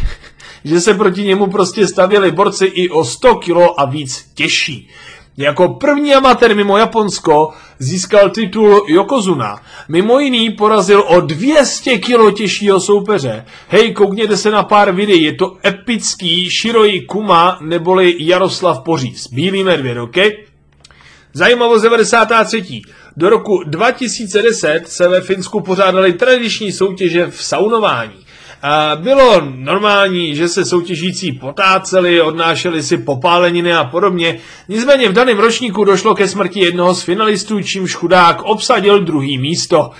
[0.65, 4.89] že se proti němu prostě stavěli borci i o 100 kilo a víc těžší.
[5.39, 9.61] Jako první amatér mimo Japonsko získal titul Yokozuna.
[9.89, 13.45] Mimo jiný porazil o 200 kg těžšího soupeře.
[13.69, 19.29] Hej, koukněte se na pár videí, je to epický Shiroi Kuma neboli Jaroslav Poříz.
[19.33, 20.17] Bílý medvěd, ok?
[21.33, 22.83] Zajímavost 93.
[23.17, 28.28] Do roku 2010 se ve Finsku pořádaly tradiční soutěže v saunování.
[28.97, 34.39] Bylo normální, že se soutěžící potáceli, odnášeli si popáleniny a podobně.
[34.69, 39.91] Nicméně v daném ročníku došlo ke smrti jednoho z finalistů, čímž chudák obsadil druhý místo.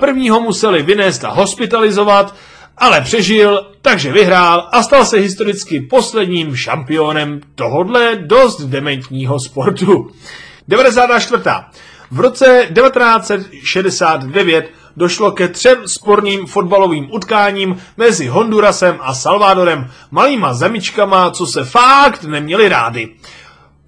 [0.00, 2.34] Prvního museli vynést a hospitalizovat,
[2.78, 10.10] ale přežil, takže vyhrál a stal se historicky posledním šampionem tohodle dost dementního sportu.
[10.68, 11.42] 94.
[12.10, 21.30] V roce 1969 došlo ke třem sporným fotbalovým utkáním mezi Hondurasem a Salvadorem, malýma zemičkama,
[21.30, 23.16] co se fakt neměli rádi.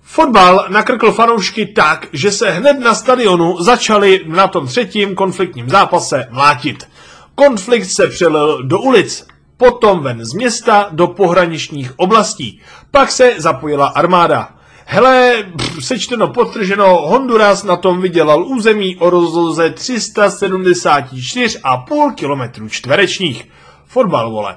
[0.03, 6.27] Fotbal nakrkl fanoušky tak, že se hned na stadionu začali na tom třetím konfliktním zápase
[6.31, 6.89] mlátit.
[7.35, 12.61] Konflikt se přelil do ulic, potom ven z města do pohraničních oblastí.
[12.91, 14.58] Pak se zapojila armáda.
[14.91, 15.45] Hele,
[15.81, 23.49] sečteno potrženo, Honduras na tom vydělal území o rozloze 374,5 km čtverečních.
[23.87, 24.57] Fotbal, vole.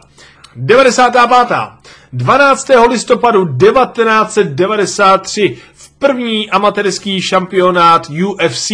[0.56, 1.48] 95.
[2.14, 2.70] 12.
[2.90, 8.72] listopadu 1993 v první amatérský šampionát UFC,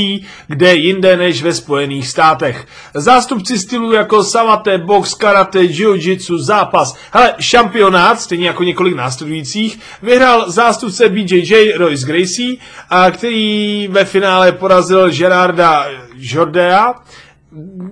[0.48, 2.68] kde jinde než ve Spojených státech.
[2.94, 6.96] Zástupci stylů jako savate, box, karate, jiu-jitsu, zápas.
[7.12, 12.56] Hele, šampionát, stejně jako několik následujících, vyhrál zástupce BJJ Royce Gracie,
[12.90, 16.94] a který ve finále porazil Gerarda Jordea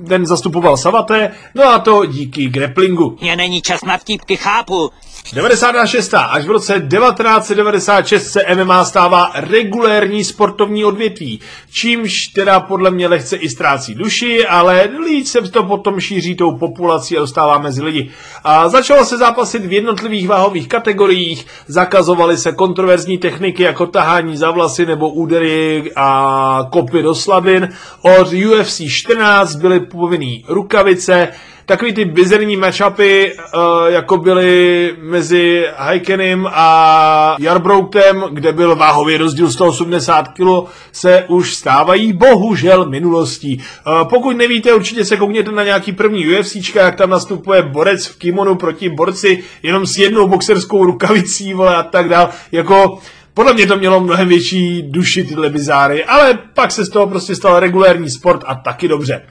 [0.08, 3.18] ten zastupoval Savate, no a to díky grapplingu.
[3.22, 4.92] Mně není čas na vtípky, chápu.
[5.34, 6.14] 96.
[6.14, 11.40] Až v roce 1996 se MMA stává regulérní sportovní odvětví,
[11.72, 16.58] čímž teda podle mě lehce i ztrácí duši, ale líč se to potom šíří tou
[16.58, 18.10] populací a dostává mezi lidi.
[18.44, 24.52] A začalo se zápasit v jednotlivých váhových kategoriích, zakazovaly se kontroverzní techniky jako tahání za
[24.52, 27.70] vlasy nebo údery a kopy do slabin.
[28.02, 31.28] Od UFC 14 byly povinný rukavice,
[31.66, 39.52] takový ty bizerní matchupy, uh, jako byly mezi Haikenem a Jarbroutem, kde byl váhový rozdíl
[39.52, 43.58] 180 kg, se už stávají bohužel minulostí.
[43.58, 48.18] Uh, pokud nevíte, určitě se koukněte na nějaký první UFC, jak tam nastupuje borec v
[48.18, 52.30] kimonu proti borci jenom s jednou boxerskou rukavicí vole, a tak dál.
[52.52, 53.00] Jako
[53.34, 57.36] podle mě to mělo mnohem větší duši tyhle bizáry, ale pak se z toho prostě
[57.36, 59.22] stal regulérní sport a taky dobře.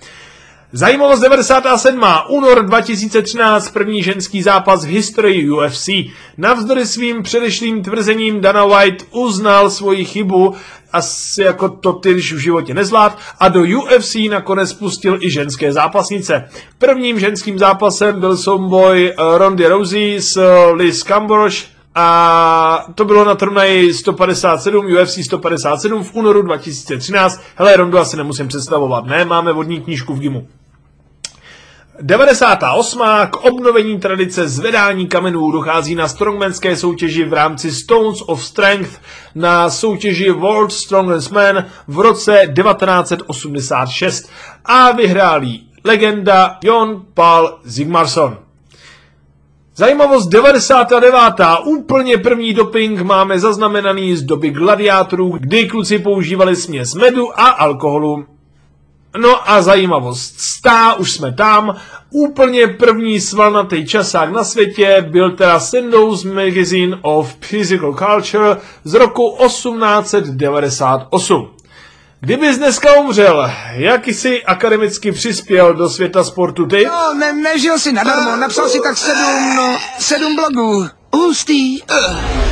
[0.77, 2.03] Zajímavost 97.
[2.29, 5.89] Únor 2013, první ženský zápas v historii UFC.
[6.39, 10.55] Navzdory svým předešlým tvrzením Dana White uznal svoji chybu,
[10.93, 16.49] asi jako to ty, v životě nezvlád, a do UFC nakonec pustil i ženské zápasnice.
[16.79, 20.41] Prvním ženským zápasem byl souboj Rondy Rousey s
[20.73, 21.57] Liz Cambroge,
[21.95, 27.41] a to bylo na turnaji 157, UFC 157 v únoru 2013.
[27.57, 29.25] Hele, Rondu asi nemusím představovat, ne?
[29.25, 30.47] Máme vodní knížku v GIMu.
[32.03, 33.03] 98.
[33.31, 39.01] k obnovení tradice zvedání kamenů dochází na strongmanské soutěži v rámci Stones of Strength
[39.35, 44.31] na soutěži World Strongest Man v roce 1986
[44.65, 48.39] a vyhráli legenda Jon Paul Zigmarsson.
[49.77, 51.15] Zajímavost 99.
[51.65, 58.34] Úplně první doping máme zaznamenaný z doby gladiátorů, kdy kluci používali směs medu a alkoholu.
[59.19, 61.77] No a zajímavost, stá, už jsme tam,
[62.11, 69.37] úplně první svalnatý časák na světě byl teda Sandoz Magazine of Physical Culture z roku
[69.47, 71.51] 1898.
[72.21, 76.85] Kdybys dneska umřel, jak jsi akademicky přispěl do světa sportu ty?
[76.85, 80.87] No, ne, nežil si nadarmo, napsal si tak sedm, no, sedm blogů.
[81.15, 81.79] Hustý.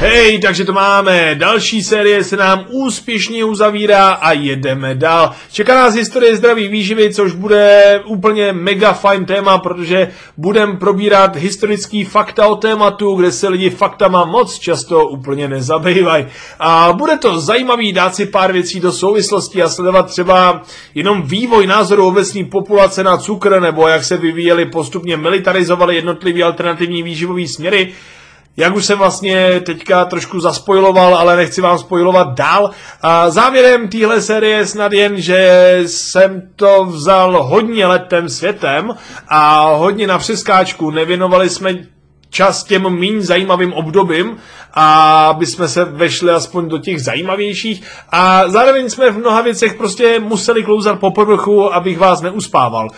[0.01, 1.35] Hej, takže to máme.
[1.35, 5.33] Další série se nám úspěšně uzavírá a jedeme dál.
[5.53, 12.05] Čeká nás historie zdraví výživy, což bude úplně mega fajn téma, protože budem probírat historický
[12.05, 16.27] fakta o tématu, kde se lidi faktama moc často úplně nezabývají.
[16.59, 20.63] A bude to zajímavý dát si pár věcí do souvislosti a sledovat třeba
[20.95, 27.03] jenom vývoj názoru obecní populace na cukr, nebo jak se vyvíjeli postupně militarizovaly jednotlivé alternativní
[27.03, 27.93] výživové směry
[28.57, 32.71] jak už jsem vlastně teďka trošku zaspojiloval, ale nechci vám spojovat dál.
[33.03, 38.95] A závěrem téhle série snad jen, že jsem to vzal hodně letem světem
[39.29, 40.91] a hodně na přeskáčku.
[40.91, 41.75] Nevěnovali jsme
[42.33, 44.37] čas těm méně zajímavým obdobím,
[44.75, 50.21] aby jsme se vešli aspoň do těch zajímavějších a zároveň jsme v mnoha věcech prostě
[50.21, 52.89] museli klouzat po povrchu, abych vás neuspával.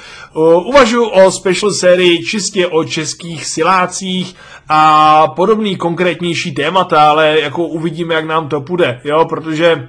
[0.64, 4.35] Uvažuji o special sérii čistě o českých silácích
[4.68, 9.89] a podobný konkrétnější témata, ale jako uvidíme, jak nám to půjde, jo, protože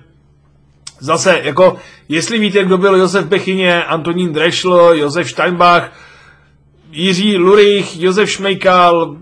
[1.00, 1.76] zase, jako,
[2.10, 5.92] jestli víte, kdo byl Josef Bechyně, Antonín Drešl, Josef Steinbach,
[6.92, 9.18] Jiří Lurich, Josef Šmejkal,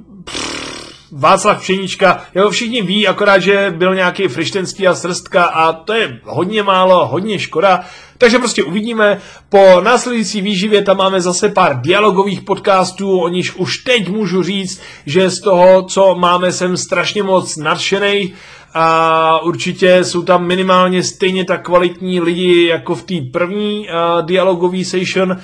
[1.16, 6.20] Václav Pšenička, jeho všichni ví, akorát, že byl nějaký frištenský a srstka a to je
[6.24, 7.80] hodně málo, hodně škoda.
[8.18, 9.22] Takže prostě uvidíme.
[9.50, 14.82] Po následující výživě tam máme zase pár dialogových podcastů, o nich už teď můžu říct,
[15.06, 18.34] že z toho, co máme, jsem strašně moc nadšený
[18.74, 24.86] a určitě jsou tam minimálně stejně tak kvalitní lidi jako v té první uh, dialogové
[24.86, 25.38] session.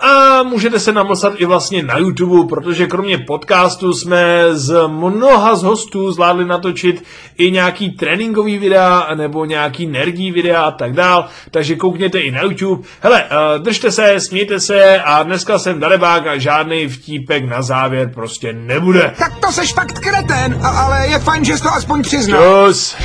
[0.00, 5.62] A můžete se namlsat i vlastně na YouTube, protože kromě podcastu jsme z mnoha z
[5.62, 7.04] hostů zvládli natočit
[7.38, 12.42] i nějaký tréninkový videa, nebo nějaký nerdí videa a tak dál, takže koukněte i na
[12.42, 12.88] YouTube.
[13.00, 18.10] Hele, eh, držte se, smějte se a dneska jsem darebák a žádný vtípek na závěr
[18.14, 19.14] prostě nebude.
[19.18, 22.66] Tak to seš fakt kreten, ale je fajn, že jsi to aspoň přiznal.
[22.68, 22.96] Čus.